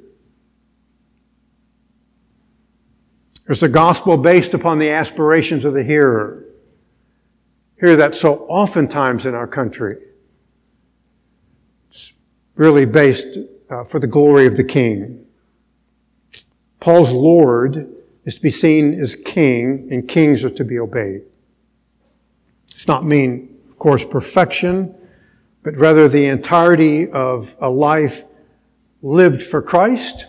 There's 3.45 3.62
a 3.62 3.70
gospel 3.70 4.18
based 4.18 4.55
upon 4.55 4.80
the 4.80 4.89
aspirations 4.89 5.66
of 5.66 5.74
the 5.74 5.84
hearer. 5.84 6.45
Hear 7.80 7.95
that 7.95 8.16
so 8.16 8.47
oftentimes 8.47 9.28
in 9.28 9.36
our 9.36 9.47
country. 9.47 9.97
It's 11.91 12.14
really 12.55 12.86
based 12.86 13.38
uh, 13.70 13.84
for 13.84 13.99
the 13.99 14.07
glory 14.07 14.45
of 14.45 14.57
the 14.57 14.63
King. 14.63 15.26
Paul's 16.80 17.11
Lord 17.11 17.93
is 18.26 18.36
to 18.36 18.41
be 18.41 18.49
seen 18.49 18.99
as 18.99 19.15
King, 19.15 19.88
and 19.91 20.07
kings 20.07 20.43
are 20.43 20.49
to 20.49 20.63
be 20.63 20.80
obeyed. 20.80 21.22
It's 22.72 22.88
not 22.88 23.05
mean, 23.05 23.57
of 23.70 23.80
course, 23.80 24.05
perfection, 24.05 24.93
but 25.63 25.76
rather 25.76 26.07
the 26.07 26.26
entirety 26.26 27.09
of 27.09 27.55
a 27.59 27.70
life 27.70 28.24
lived 29.01 29.43
for 29.43 29.61
Christ 29.61 30.28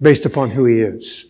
based 0.00 0.26
upon 0.26 0.50
who 0.50 0.64
he 0.64 0.80
is. 0.80 1.26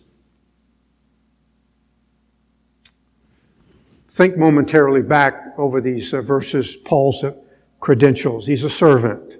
Think 4.09 4.37
momentarily 4.37 5.01
back 5.01 5.53
over 5.57 5.81
these 5.81 6.13
uh, 6.13 6.21
verses, 6.21 6.75
Paul's 6.75 7.23
uh, 7.23 7.33
credentials. 7.81 8.45
He's 8.45 8.63
a 8.63 8.69
servant. 8.69 9.37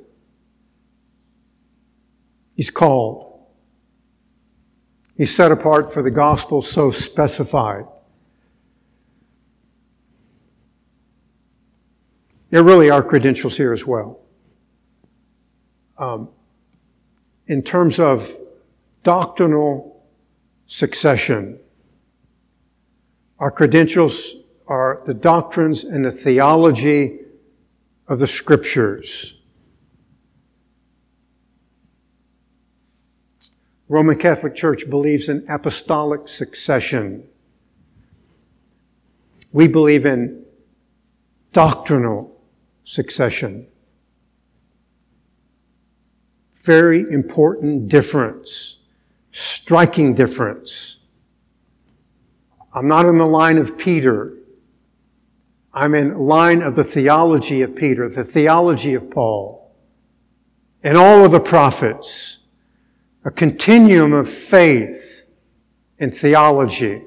He's 2.55 2.69
called. 2.69 3.39
He's 5.17 5.33
set 5.33 5.51
apart 5.51 5.93
for 5.93 6.01
the 6.01 6.11
gospel 6.11 6.61
so 6.61 6.91
specified. 6.91 7.85
There 12.49 12.63
really 12.63 12.89
are 12.89 13.03
credentials 13.03 13.57
here 13.57 13.73
as 13.73 13.85
well. 13.85 14.19
Um, 15.97 16.29
in 17.47 17.61
terms 17.61 17.99
of 17.99 18.37
doctrinal 19.03 20.05
succession, 20.67 21.59
our 23.39 23.51
credentials 23.51 24.33
are 24.67 25.01
the 25.05 25.13
doctrines 25.13 25.83
and 25.83 26.05
the 26.05 26.11
theology 26.11 27.19
of 28.07 28.19
the 28.19 28.27
scriptures. 28.27 29.35
Roman 33.87 34.17
Catholic 34.17 34.55
Church 34.55 34.89
believes 34.89 35.29
in 35.29 35.45
apostolic 35.47 36.27
succession. 36.27 37.23
We 39.51 39.67
believe 39.67 40.05
in 40.05 40.43
doctrinal 41.53 42.35
succession. 42.83 43.67
Very 46.57 47.01
important 47.01 47.87
difference, 47.87 48.77
striking 49.31 50.15
difference. 50.15 50.97
I'm 52.73 52.87
not 52.87 53.05
in 53.05 53.17
the 53.17 53.27
line 53.27 53.59
of 53.59 53.77
Peter. 53.77 54.33
I'm 55.73 55.93
in 55.93 56.17
line 56.17 56.61
of 56.61 56.75
the 56.75 56.83
theology 56.83 57.61
of 57.61 57.75
Peter, 57.75 58.09
the 58.09 58.23
theology 58.23 58.95
of 58.95 59.11
Paul, 59.11 59.75
and 60.83 60.97
all 60.97 61.23
of 61.23 61.31
the 61.31 61.39
prophets 61.39 62.39
a 63.25 63.31
continuum 63.31 64.13
of 64.13 64.31
faith 64.31 65.25
and 65.99 66.15
theology 66.15 67.01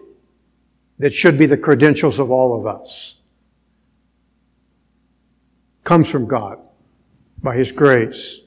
that 0.98 1.14
should 1.14 1.38
be 1.38 1.46
the 1.46 1.56
credentials 1.56 2.18
of 2.18 2.30
all 2.30 2.58
of 2.58 2.66
us. 2.66 3.14
Comes 5.84 6.10
from 6.10 6.26
God 6.26 6.58
by 7.40 7.56
His 7.56 7.70
grace. 7.70 8.40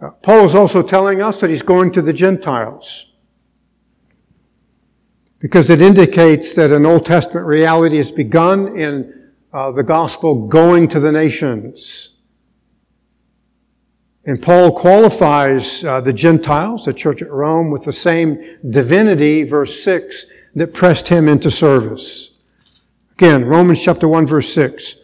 Uh, 0.00 0.10
Paul 0.22 0.46
is 0.46 0.54
also 0.54 0.82
telling 0.82 1.22
us 1.22 1.40
that 1.40 1.50
he's 1.50 1.62
going 1.62 1.92
to 1.92 2.02
the 2.02 2.12
Gentiles 2.12 3.06
because 5.38 5.70
it 5.70 5.80
indicates 5.80 6.54
that 6.56 6.72
an 6.72 6.84
Old 6.84 7.06
Testament 7.06 7.46
reality 7.46 7.98
has 7.98 8.10
begun 8.10 8.76
in 8.76 9.32
uh, 9.52 9.70
the 9.70 9.82
gospel 9.82 10.46
going 10.48 10.88
to 10.88 10.98
the 10.98 11.12
nations. 11.12 12.13
And 14.26 14.40
Paul 14.40 14.72
qualifies 14.72 15.84
uh, 15.84 16.00
the 16.00 16.12
Gentiles, 16.12 16.84
the 16.84 16.94
church 16.94 17.20
at 17.20 17.30
Rome, 17.30 17.70
with 17.70 17.84
the 17.84 17.92
same 17.92 18.58
divinity, 18.70 19.42
verse 19.42 19.82
6, 19.82 20.26
that 20.54 20.72
pressed 20.72 21.08
him 21.08 21.28
into 21.28 21.50
service. 21.50 22.30
Again, 23.12 23.44
Romans 23.44 23.82
chapter 23.82 24.08
1, 24.08 24.26
verse 24.26 24.52
6. 24.52 24.96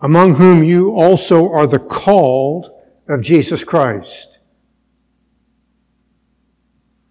Among 0.00 0.34
whom 0.34 0.64
you 0.64 0.92
also 0.94 1.50
are 1.52 1.66
the 1.66 1.78
called 1.78 2.70
of 3.06 3.20
Jesus 3.20 3.62
Christ. 3.62 4.38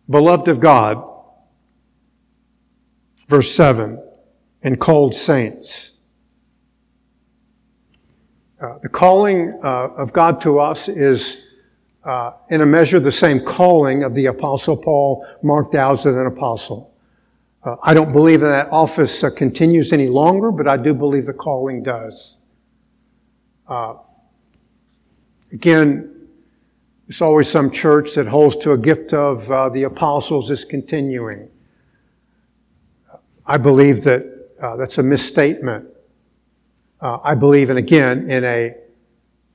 Beloved 0.09 0.47
of 0.47 0.59
God, 0.59 1.05
verse 3.27 3.51
7, 3.53 4.01
and 4.63 4.79
called 4.79 5.13
saints. 5.13 5.91
Uh, 8.61 8.77
the 8.79 8.89
calling 8.89 9.57
uh, 9.63 9.87
of 9.95 10.11
God 10.11 10.41
to 10.41 10.59
us 10.59 10.89
is, 10.89 11.47
uh, 12.03 12.33
in 12.49 12.59
a 12.59 12.65
measure, 12.65 12.99
the 12.99 13.11
same 13.11 13.39
calling 13.39 14.03
of 14.03 14.13
the 14.13 14.25
Apostle 14.25 14.75
Paul 14.75 15.25
marked 15.41 15.75
out 15.75 15.99
as 15.99 16.05
an 16.05 16.25
apostle. 16.25 16.93
Uh, 17.63 17.77
I 17.83 17.93
don't 17.93 18.11
believe 18.11 18.41
that 18.41 18.49
that 18.49 18.69
office 18.69 19.23
uh, 19.23 19.29
continues 19.29 19.93
any 19.93 20.07
longer, 20.07 20.51
but 20.51 20.67
I 20.67 20.75
do 20.75 20.93
believe 20.93 21.25
the 21.25 21.33
calling 21.33 21.83
does. 21.83 22.35
again, 25.53 26.27
it's 27.07 27.21
always 27.21 27.47
some 27.47 27.71
church 27.71 28.13
that 28.15 28.27
holds 28.27 28.57
to 28.57 28.73
a 28.73 28.77
gift 28.77 29.13
of 29.13 29.47
the 29.73 29.83
apostles 29.83 30.51
is 30.51 30.65
continuing. 30.65 31.49
I 33.45 33.57
believe 33.57 34.03
that 34.03 34.25
that's 34.59 34.97
a 34.97 35.03
misstatement. 35.03 35.87
Uh, 37.01 37.19
I 37.23 37.35
believe, 37.35 37.69
and 37.69 37.79
again, 37.79 38.29
in 38.29 38.43
a 38.43 38.75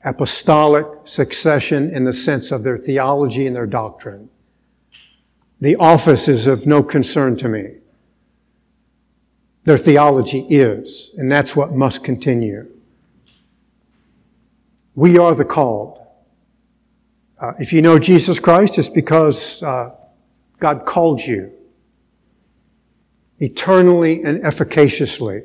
apostolic 0.05 0.87
succession 1.05 1.95
in 1.95 2.05
the 2.05 2.13
sense 2.13 2.53
of 2.53 2.63
their 2.63 2.77
theology 2.77 3.47
and 3.47 3.57
their 3.57 3.67
doctrine. 3.67 4.29
The 5.61 5.77
office 5.77 6.29
is 6.29 6.47
of 6.47 6.67
no 6.67 6.83
concern 6.83 7.37
to 7.39 7.49
me. 7.49 7.77
Their 9.65 9.79
theology 9.79 10.41
is, 10.51 11.11
and 11.17 11.33
that's 11.33 11.57
what 11.57 11.73
must 11.73 12.05
continue. 12.05 12.69
We 14.95 15.17
are 15.17 15.35
the 15.35 15.47
called. 15.47 16.01
Uh, 17.41 17.53
if 17.59 17.73
you 17.73 17.81
know 17.81 17.99
Jesus 17.99 18.39
Christ, 18.39 18.79
it's 18.79 18.91
because 18.91 19.63
uh, 19.63 19.91
God 20.61 20.85
called 20.85 21.23
you 21.23 21.51
eternally 23.41 24.23
and 24.23 24.47
efficaciously. 24.47 25.45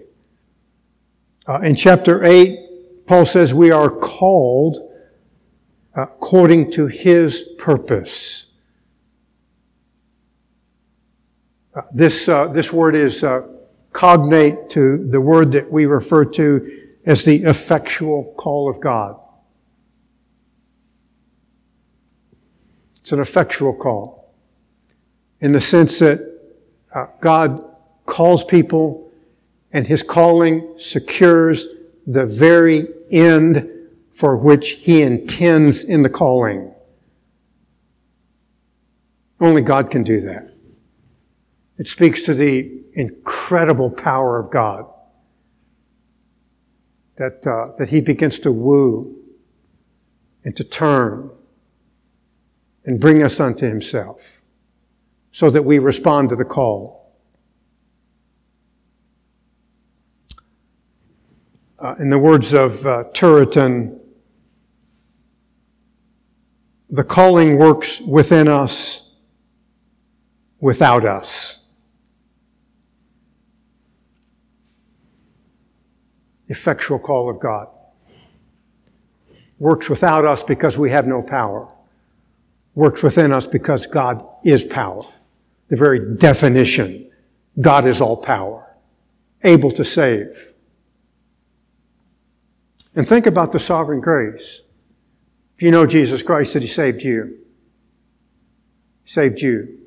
Uh, 1.50 1.60
in 1.62 1.74
chapter 1.74 2.24
8, 2.24 3.08
Paul 3.08 3.26
says 3.26 3.56
we 3.56 3.72
are 3.72 3.90
called 3.90 4.88
according 5.96 6.70
to 6.74 6.86
his 6.86 7.42
purpose. 7.58 8.46
Uh, 11.76 11.82
this, 11.92 12.30
uh, 12.30 12.50
this 12.50 12.72
word 12.72 12.94
is 12.94 13.24
uh, 13.24 13.48
cognate 13.94 14.70
to 14.70 15.10
the 15.10 15.20
word 15.20 15.52
that 15.54 15.72
we 15.72 15.88
refer 15.88 16.24
to 16.24 16.92
as 17.08 17.26
the 17.26 17.38
effectual 17.38 18.32
call 18.38 18.70
of 18.70 18.80
God. 18.80 19.20
It's 23.02 23.12
an 23.12 23.20
effectual 23.20 23.74
call 23.74 24.36
in 25.42 25.52
the 25.52 25.62
sense 25.62 25.98
that 25.98 26.20
uh, 26.94 27.08
God 27.20 27.74
calls 28.06 28.44
people 28.44 29.09
and 29.72 29.88
his 29.88 30.04
calling 30.04 30.76
secures 30.78 31.68
the 32.08 32.26
very 32.26 32.88
end 33.12 33.70
for 34.14 34.36
which 34.36 34.72
he 34.72 35.02
intends 35.02 35.84
in 35.84 36.04
the 36.04 36.10
calling. 36.10 36.74
Only 39.40 39.62
God 39.62 39.90
can 39.90 40.04
do 40.04 40.20
that. 40.22 40.54
It 41.78 41.88
speaks 41.88 42.24
to 42.24 42.34
the 42.34 42.82
incredible 42.94 43.90
power 43.90 44.38
of 44.40 44.52
God 44.52 44.86
that, 47.16 47.46
uh, 47.48 47.78
that 47.78 47.90
he 47.90 48.02
begins 48.02 48.40
to 48.40 48.52
woo 48.52 49.16
and 50.44 50.56
to 50.58 50.64
turn 50.64 51.30
and 52.86 53.00
bring 53.00 53.22
us 53.22 53.40
unto 53.40 53.68
himself 53.68 54.42
so 55.32 55.50
that 55.50 55.64
we 55.64 55.80
respond 55.80 56.30
to 56.30 56.36
the 56.36 56.46
call. 56.46 56.99
Uh, 61.82 61.96
in 62.00 62.10
the 62.10 62.20
words 62.20 62.54
of 62.54 62.86
uh, 62.86 63.06
Turretin, 63.14 63.98
the 66.90 67.06
calling 67.06 67.58
works 67.58 68.02
within 68.02 68.50
us, 68.50 69.10
without 70.60 71.06
us. 71.06 71.64
Effectual 76.50 77.00
call 77.00 77.30
of 77.30 77.40
God. 77.40 77.68
works 79.60 79.90
without 79.90 80.26
us 80.26 80.42
because 80.42 80.78
we 80.78 80.90
have 80.90 81.06
no 81.06 81.22
power, 81.22 81.68
works 82.76 83.04
within 83.04 83.32
us 83.32 83.46
because 83.46 83.86
God 83.86 84.26
is 84.44 84.64
power. 84.64 85.04
The 85.68 85.76
very 85.76 86.16
definition, 86.16 87.12
God 87.62 87.86
is 87.86 88.02
all 88.02 88.18
power, 88.18 88.66
able 89.44 89.72
to 89.74 89.84
save. 89.84 90.49
And 92.96 93.08
think 93.08 93.26
about 93.26 93.52
the 93.52 93.60
sovereign 93.60 94.02
grace. 94.02 94.62
If 95.58 95.64
you 95.64 95.72
know 95.72 95.86
Jesus 95.86 96.24
Christ, 96.24 96.54
that 96.54 96.62
He 96.62 96.68
saved 96.68 97.02
you, 97.02 97.38
saved 99.06 99.42
you, 99.42 99.80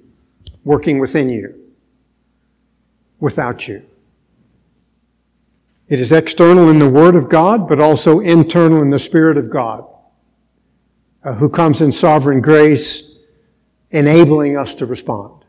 working 0.64 0.98
within 0.98 1.30
you, 1.30 1.58
without 3.18 3.66
you. 3.68 3.84
It 5.88 5.98
is 5.98 6.12
external 6.12 6.68
in 6.68 6.78
the 6.78 6.88
Word 6.88 7.16
of 7.16 7.28
God, 7.28 7.68
but 7.68 7.80
also 7.80 8.20
internal 8.20 8.82
in 8.82 8.90
the 8.90 8.98
Spirit 8.98 9.36
of 9.36 9.50
God, 9.50 9.84
uh, 11.24 11.34
who 11.34 11.48
comes 11.48 11.80
in 11.80 11.92
sovereign 11.92 12.40
grace, 12.40 13.10
enabling 13.90 14.56
us 14.56 14.74
to 14.74 14.86
respond. 14.86 15.44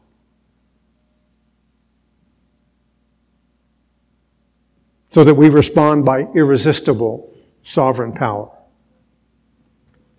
So 5.12 5.24
that 5.24 5.36
we 5.36 5.50
respond 5.50 6.06
by 6.06 6.22
irresistible 6.34 7.33
sovereign 7.64 8.14
power. 8.14 8.50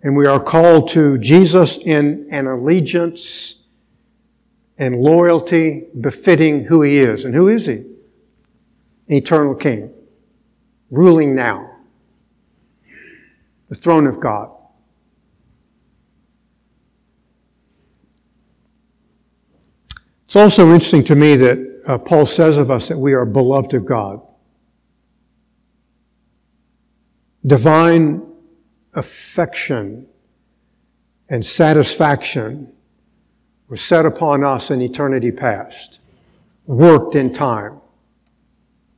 And 0.03 0.15
we 0.15 0.27
are 0.27 0.39
called 0.39 0.89
to 0.89 1.17
Jesus 1.17 1.77
in 1.77 2.27
an 2.29 2.47
allegiance 2.47 3.63
and 4.77 4.95
loyalty 4.97 5.87
befitting 5.99 6.65
who 6.65 6.81
he 6.81 6.97
is. 6.97 7.25
And 7.25 7.33
who 7.33 7.47
is 7.47 7.65
he? 7.65 7.83
Eternal 9.07 9.55
King 9.55 9.91
ruling 10.91 11.35
now. 11.35 11.71
The 13.69 13.75
throne 13.75 14.05
of 14.05 14.19
God. 14.19 14.51
It's 20.25 20.35
also 20.35 20.65
interesting 20.65 21.03
to 21.05 21.15
me 21.15 21.35
that 21.37 21.81
uh, 21.87 21.97
Paul 21.97 22.25
says 22.25 22.57
of 22.57 22.69
us 22.69 22.87
that 22.89 22.97
we 22.97 23.13
are 23.13 23.25
beloved 23.25 23.73
of 23.73 23.85
God. 23.85 24.21
Divine 27.45 28.25
affection 28.93 30.07
and 31.29 31.45
satisfaction 31.45 32.73
was 33.67 33.81
set 33.81 34.05
upon 34.05 34.43
us 34.43 34.71
in 34.71 34.81
eternity 34.81 35.31
past, 35.31 35.99
worked 36.65 37.15
in 37.15 37.33
time 37.33 37.79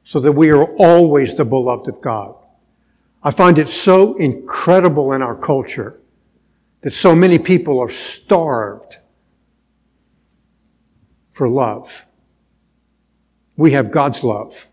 so 0.03 0.19
that 0.21 0.31
we 0.31 0.49
are 0.49 0.65
always 0.75 1.35
the 1.35 1.43
beloved 1.43 1.89
of 1.89 2.01
God. 2.01 2.35
I 3.21 3.31
find 3.31 3.57
it 3.57 3.67
so 3.67 4.15
incredible 4.15 5.11
in 5.11 5.21
our 5.21 5.35
culture 5.35 5.99
that 6.81 6.93
so 6.93 7.13
many 7.15 7.39
people 7.39 7.79
are 7.79 7.89
starved 7.89 8.99
for 11.33 11.49
love. 11.49 12.05
We 13.57 13.71
have 13.71 13.91
God's 13.91 14.23
love 14.23 14.69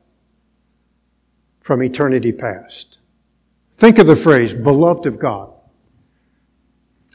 from 1.60 1.82
eternity 1.82 2.30
past. 2.30 2.98
Think 3.84 3.98
of 3.98 4.06
the 4.06 4.16
phrase, 4.16 4.54
beloved 4.54 5.04
of 5.04 5.18
God. 5.18 5.52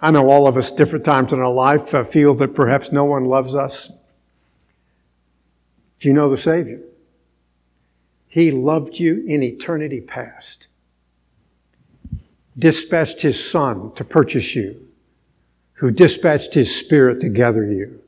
I 0.02 0.12
know 0.12 0.30
all 0.30 0.46
of 0.46 0.56
us, 0.56 0.72
different 0.72 1.04
times 1.04 1.34
in 1.34 1.40
our 1.40 1.52
life, 1.52 1.96
uh, 1.96 2.04
feel 2.04 2.36
that 2.36 2.54
perhaps 2.54 2.92
no 2.92 3.06
one 3.06 3.26
loves 3.26 3.56
us. 3.56 3.92
Do 6.00 6.08
you 6.08 6.14
know 6.14 6.30
the 6.30 6.38
Savior? 6.38 6.82
He 8.28 8.52
loved 8.52 9.00
you 9.00 9.26
in 9.26 9.42
eternity 9.42 10.00
past. 10.00 10.68
Dispatched 12.56 13.22
his 13.22 13.44
son 13.44 13.92
to 13.96 14.04
purchase 14.04 14.54
you, 14.54 14.80
who 15.74 15.90
dispatched 15.90 16.54
his 16.54 16.80
spirit 16.80 17.20
to 17.22 17.30
gather 17.30 17.66
you 17.66 18.00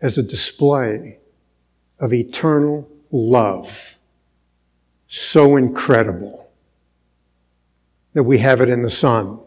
as 0.00 0.16
a 0.16 0.22
display 0.22 1.18
of 1.98 2.12
eternal 2.12 2.88
love. 3.10 3.98
So 5.08 5.56
incredible 5.56 6.45
that 8.16 8.22
we 8.22 8.38
have 8.38 8.62
it 8.62 8.70
in 8.70 8.80
the 8.80 8.88
Son. 8.88 9.38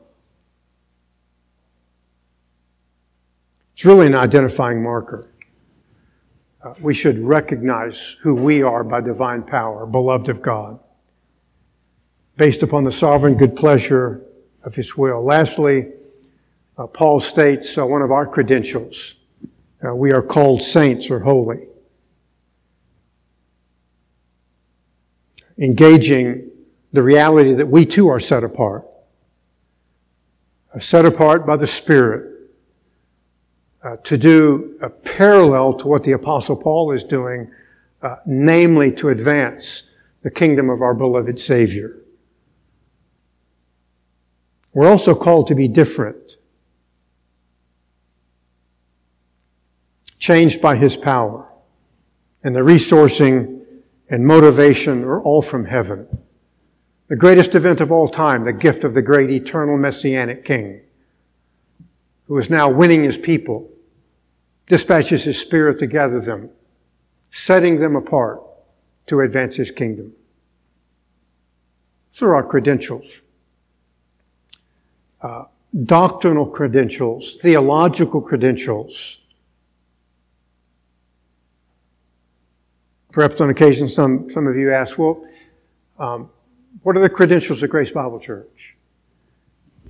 It's 3.74 3.84
really 3.84 4.06
an 4.06 4.14
identifying 4.14 4.84
marker. 4.84 5.28
Uh, 6.64 6.76
we 6.80 6.94
should 6.94 7.18
recognize 7.18 8.18
who 8.22 8.36
we 8.36 8.62
are 8.62 8.84
by 8.84 9.02
divine 9.02 9.42
power, 9.42 9.88
beloved 9.88 10.30
of 10.30 10.44
God, 10.44 10.80
based 12.38 12.62
upon 12.62 12.84
the 12.84 12.92
sovereign 12.92 13.38
good 13.38 13.56
pleasure 13.56 14.22
of 14.62 14.76
His 14.76 14.96
will. 14.96 15.24
Lastly, 15.24 15.88
uh, 16.78 16.86
Paul 16.86 17.20
states 17.22 17.76
uh, 17.76 17.88
one 17.88 18.04
of 18.04 18.12
our 18.12 18.28
credentials. 18.28 19.16
Uh, 19.84 19.96
we 19.96 20.12
are 20.12 20.22
called 20.22 20.62
saints 20.62 21.10
or 21.10 21.22
holy. 21.22 21.66
Engaging 25.58 26.49
the 26.92 27.04
reality 27.04 27.54
that 27.54 27.68
we 27.68 27.86
too 27.86 28.08
are 28.08 28.20
set 28.20 28.44
apart. 28.44 28.86
Set 30.80 31.06
apart 31.06 31.46
by 31.46 31.56
the 31.56 31.68
Spirit 31.68 32.30
uh, 33.84 33.98
to 33.98 34.18
do 34.18 34.78
a 34.82 34.90
parallel 34.90 35.74
to 35.74 35.88
what 35.88 36.04
the 36.04 36.12
Apostle 36.12 36.56
Paul 36.56 36.92
is 36.92 37.04
doing, 37.04 37.52
uh, 38.02 38.18
namely 38.26 38.92
to 38.94 39.10
advance 39.10 39.84
the 40.22 40.32
kingdom 40.32 40.70
of 40.70 40.82
our 40.82 40.94
beloved 40.94 41.40
Savior. 41.40 41.98
We're 44.74 44.88
also 44.88 45.16
called 45.16 45.48
to 45.48 45.56
be 45.56 45.68
different, 45.68 46.38
changed 50.20 50.62
by 50.62 50.76
His 50.76 50.96
power, 50.96 51.48
and 52.44 52.56
the 52.56 52.62
resourcing 52.62 53.66
and 54.10 54.26
motivation 54.26 55.04
are 55.04 55.22
all 55.22 55.42
from 55.42 55.66
heaven. 55.66 56.08
The 57.10 57.16
greatest 57.16 57.56
event 57.56 57.82
of 57.82 57.92
all 57.92 58.08
time, 58.08 58.46
the 58.46 58.54
gift 58.54 58.84
of 58.84 58.94
the 58.94 59.02
great 59.02 59.30
eternal 59.30 59.78
messianic 59.78 60.46
King 60.46 60.82
who 62.28 62.38
is 62.38 62.50
now 62.50 62.70
winning 62.70 63.04
his 63.04 63.18
people, 63.18 63.68
dispatches 64.68 65.24
his 65.24 65.40
spirit 65.40 65.80
to 65.80 65.88
gather 65.88 66.20
them, 66.20 66.52
setting 67.32 67.80
them 67.80 67.96
apart 67.96 68.40
to 69.08 69.20
advance 69.22 69.56
his 69.56 69.72
kingdom. 69.72 70.14
Are 72.22 72.36
our 72.36 72.44
credentials. 72.44 73.06
Uh, 75.22 75.46
doctrinal 75.86 76.46
credentials, 76.46 77.38
theological 77.42 78.20
credentials. 78.20 79.20
Perhaps 83.14 83.40
on 83.40 83.50
occasion 83.50 83.88
some, 83.88 84.30
some 84.34 84.48
of 84.48 84.58
you 84.58 84.74
ask, 84.74 84.98
well, 84.98 85.26
um, 85.98 86.30
what 86.84 86.96
are 86.96 87.00
the 87.00 87.10
credentials 87.10 87.62
of 87.62 87.70
Grace 87.70 87.92
Bible 87.92 88.20
Church? 88.20 88.76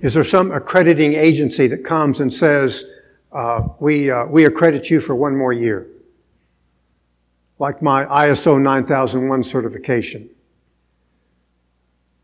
Is 0.00 0.14
there 0.14 0.24
some 0.24 0.50
accrediting 0.50 1.14
agency 1.14 1.66
that 1.68 1.84
comes 1.84 2.20
and 2.20 2.32
says, 2.32 2.84
uh, 3.32 3.62
we, 3.78 4.10
uh, 4.10 4.24
we 4.24 4.44
accredit 4.44 4.90
you 4.90 5.00
for 5.00 5.14
one 5.14 5.36
more 5.36 5.52
year? 5.52 5.86
Like 7.58 7.82
my 7.82 8.06
ISO 8.06 8.60
9001 8.60 9.44
certification. 9.44 10.30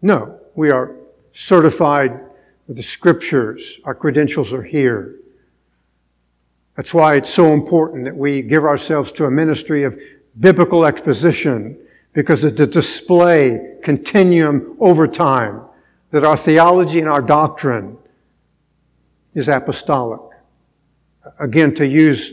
No, 0.01 0.41
we 0.55 0.71
are 0.71 0.97
certified 1.35 2.19
with 2.67 2.79
the 2.79 2.83
scriptures. 2.83 3.79
Our 3.85 3.95
credentials 3.95 4.53
are 4.53 4.63
here. 4.63 5.17
That's 6.77 6.93
why 6.93 7.17
it's 7.17 7.33
so 7.33 7.53
important 7.53 8.05
that 8.05 8.17
we 8.17 8.43
give 8.43 8.65
ourselves 8.65 9.13
to 9.13 9.27
a 9.27 9.31
ministry 9.31 9.85
of 9.85 9.99
biblical 10.39 10.85
exposition 10.85 11.79
because 12.17 12.45
it's 12.45 12.59
a 12.59 12.67
display 12.67 13.61
continuum 13.83 14.75
over 14.81 15.07
time 15.07 15.61
that 16.13 16.25
our 16.25 16.37
theology 16.37 16.99
and 16.99 17.11
our 17.11 17.21
doctrine 17.21 17.99
is 19.35 19.49
apostolic. 19.49 20.23
Again, 21.39 21.75
to 21.75 21.87
use, 21.87 22.33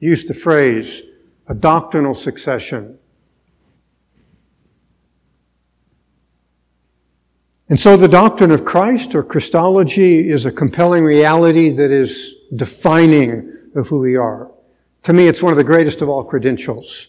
use 0.00 0.24
the 0.24 0.32
phrase, 0.32 1.02
a 1.46 1.54
doctrinal 1.54 2.14
succession. 2.14 2.98
And 7.68 7.78
so 7.78 7.98
the 7.98 8.08
doctrine 8.08 8.50
of 8.50 8.64
Christ 8.64 9.14
or 9.14 9.22
Christology 9.22 10.26
is 10.26 10.46
a 10.46 10.50
compelling 10.50 11.04
reality 11.04 11.68
that 11.68 11.90
is 11.90 12.34
defining 12.56 13.52
of 13.74 13.88
who 13.88 13.98
we 13.98 14.16
are. 14.16 14.50
To 15.02 15.12
me, 15.12 15.28
it's 15.28 15.42
one 15.42 15.52
of 15.52 15.58
the 15.58 15.64
greatest 15.64 16.00
of 16.00 16.08
all 16.08 16.24
credentials. 16.24 17.08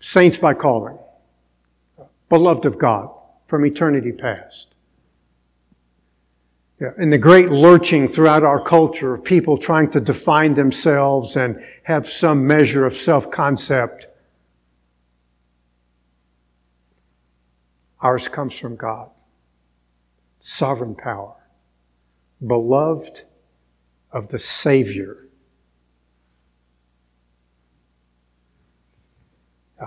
Saints 0.00 0.38
by 0.38 0.54
calling. 0.54 0.98
Beloved 2.28 2.66
of 2.66 2.78
God 2.78 3.10
from 3.46 3.64
eternity 3.64 4.12
past. 4.12 4.66
Yeah, 6.80 6.92
and 6.96 7.12
the 7.12 7.18
great 7.18 7.48
lurching 7.48 8.06
throughout 8.06 8.44
our 8.44 8.62
culture 8.62 9.12
of 9.14 9.24
people 9.24 9.58
trying 9.58 9.90
to 9.90 10.00
define 10.00 10.54
themselves 10.54 11.34
and 11.34 11.60
have 11.82 12.08
some 12.08 12.46
measure 12.46 12.86
of 12.86 12.96
self-concept. 12.96 14.06
Ours 18.00 18.28
comes 18.28 18.56
from 18.56 18.76
God. 18.76 19.10
sovereign 20.40 20.94
power, 20.94 21.34
beloved 22.44 23.22
of 24.10 24.28
the 24.28 24.38
Savior. 24.38 25.27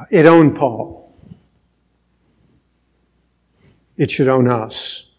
It 0.10 0.26
owned 0.26 0.56
Paul. 0.56 1.14
It 3.98 4.10
should 4.10 4.28
own 4.28 4.48
us. 4.48 5.10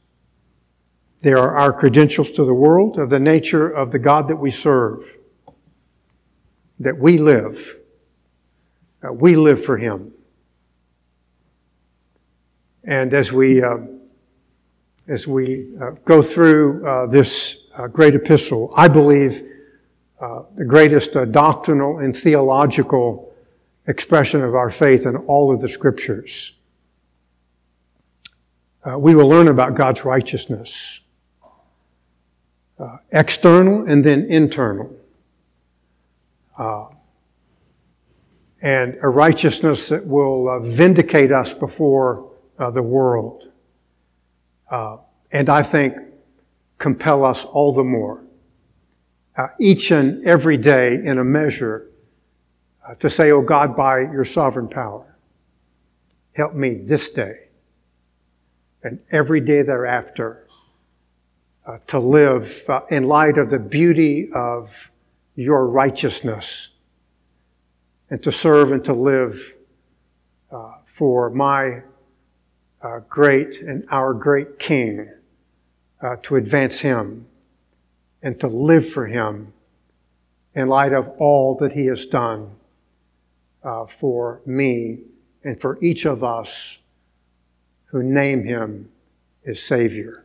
They 1.21 1.33
are 1.33 1.57
our 1.57 1.73
credentials 1.73 2.33
to 2.33 2.45
the 2.45 2.55
world 2.55 2.99
of 2.99 3.11
the 3.11 3.21
nature 3.21 3.69
of 3.69 3.93
the 3.93 3.99
God 3.99 4.29
that 4.29 4.37
we 4.37 4.51
serve, 4.51 5.05
that 6.81 6.99
we 6.99 7.19
live. 7.19 7.77
Uh, 9.05 9.13
we 9.13 9.37
live 9.37 9.63
for 9.65 9.77
Him. 9.77 10.13
And 12.83 13.15
as 13.15 13.33
we, 13.33 13.63
uh, 13.63 13.79
as 15.07 15.29
we 15.29 15.77
uh, 15.81 15.93
go 16.05 16.21
through 16.23 16.85
uh, 16.85 17.07
this 17.07 17.67
uh, 17.77 17.87
great 17.87 18.15
epistle, 18.15 18.73
I 18.77 18.89
believe 18.89 19.43
uh, 20.21 20.43
the 20.57 20.65
greatest 20.65 21.13
doctrinal 21.31 21.99
and 21.99 22.17
theological 22.17 23.32
expression 23.87 24.43
of 24.43 24.55
our 24.55 24.71
faith 24.71 25.07
in 25.07 25.17
all 25.17 25.53
of 25.53 25.61
the 25.61 25.69
scriptures. 25.69 26.55
we 28.99 29.15
will 29.15 29.29
learn 29.29 29.49
about 29.49 29.75
God's 29.75 30.05
righteousness 30.05 31.03
uh, 32.83 32.97
external 33.13 33.85
and 33.85 34.05
then 34.05 34.27
internal. 34.27 34.95
Uh, 36.59 36.87
and 38.61 38.97
a 39.03 39.09
righteousness 39.09 39.89
that 39.89 40.07
will 40.07 40.49
uh, 40.49 40.59
vindicate 40.61 41.33
us 41.33 41.55
before 41.55 42.31
uh, 42.59 42.71
the 42.71 42.83
world. 42.83 43.45
Uh, 44.71 44.99
and 45.31 45.49
I 45.49 45.63
think 45.63 45.95
compel 46.79 47.25
us 47.25 47.45
all 47.45 47.73
the 47.73 47.85
more, 47.85 48.23
uh, 49.37 49.49
each 49.61 49.91
and 49.91 50.25
every 50.27 50.57
day 50.57 50.95
in 50.95 51.19
a 51.19 51.25
measure, 51.25 51.89
to 52.99 53.11
say, 53.11 53.31
Oh 53.31 53.43
God, 53.43 53.77
by 53.77 54.01
your 54.01 54.25
sovereign 54.25 54.69
power, 54.69 55.17
help 56.33 56.55
me 56.55 56.75
this 56.75 57.11
day 57.11 57.49
and 58.83 58.99
every 59.11 59.41
day 59.41 59.63
thereafter 59.63 60.47
uh, 61.67 61.79
to 61.87 61.99
live 61.99 62.65
uh, 62.69 62.81
in 62.91 63.05
light 63.05 63.39
of 63.39 63.51
the 63.51 63.59
beauty 63.59 64.31
of 64.35 64.91
your 65.37 65.67
righteousness 65.67 66.69
and 68.11 68.23
to 68.23 68.33
serve 68.33 68.73
and 68.73 68.85
to 68.85 68.93
live 68.93 69.55
uh, 70.51 70.73
for 70.87 71.31
my 71.31 71.83
uh, 72.83 72.99
great 73.09 73.61
and 73.61 73.85
our 73.91 74.13
great 74.13 74.59
King, 74.59 75.09
uh, 76.03 76.17
to 76.23 76.35
advance 76.35 76.81
Him 76.81 77.27
and 78.23 78.39
to 78.41 78.49
live 78.49 78.89
for 78.89 79.07
Him 79.07 79.53
in 80.55 80.69
light 80.69 80.93
of 80.93 81.09
all 81.19 81.57
that 81.61 81.73
He 81.73 81.87
has 81.87 82.05
done 82.07 82.57
uh, 83.65 83.87
for 83.87 84.41
me 84.47 84.99
and 85.45 85.61
for 85.61 85.83
each 85.83 86.05
of 86.05 86.23
us 86.25 86.79
who 87.87 88.03
name 88.03 88.45
Him 88.45 88.91
as 89.47 89.63
Savior. 89.63 90.22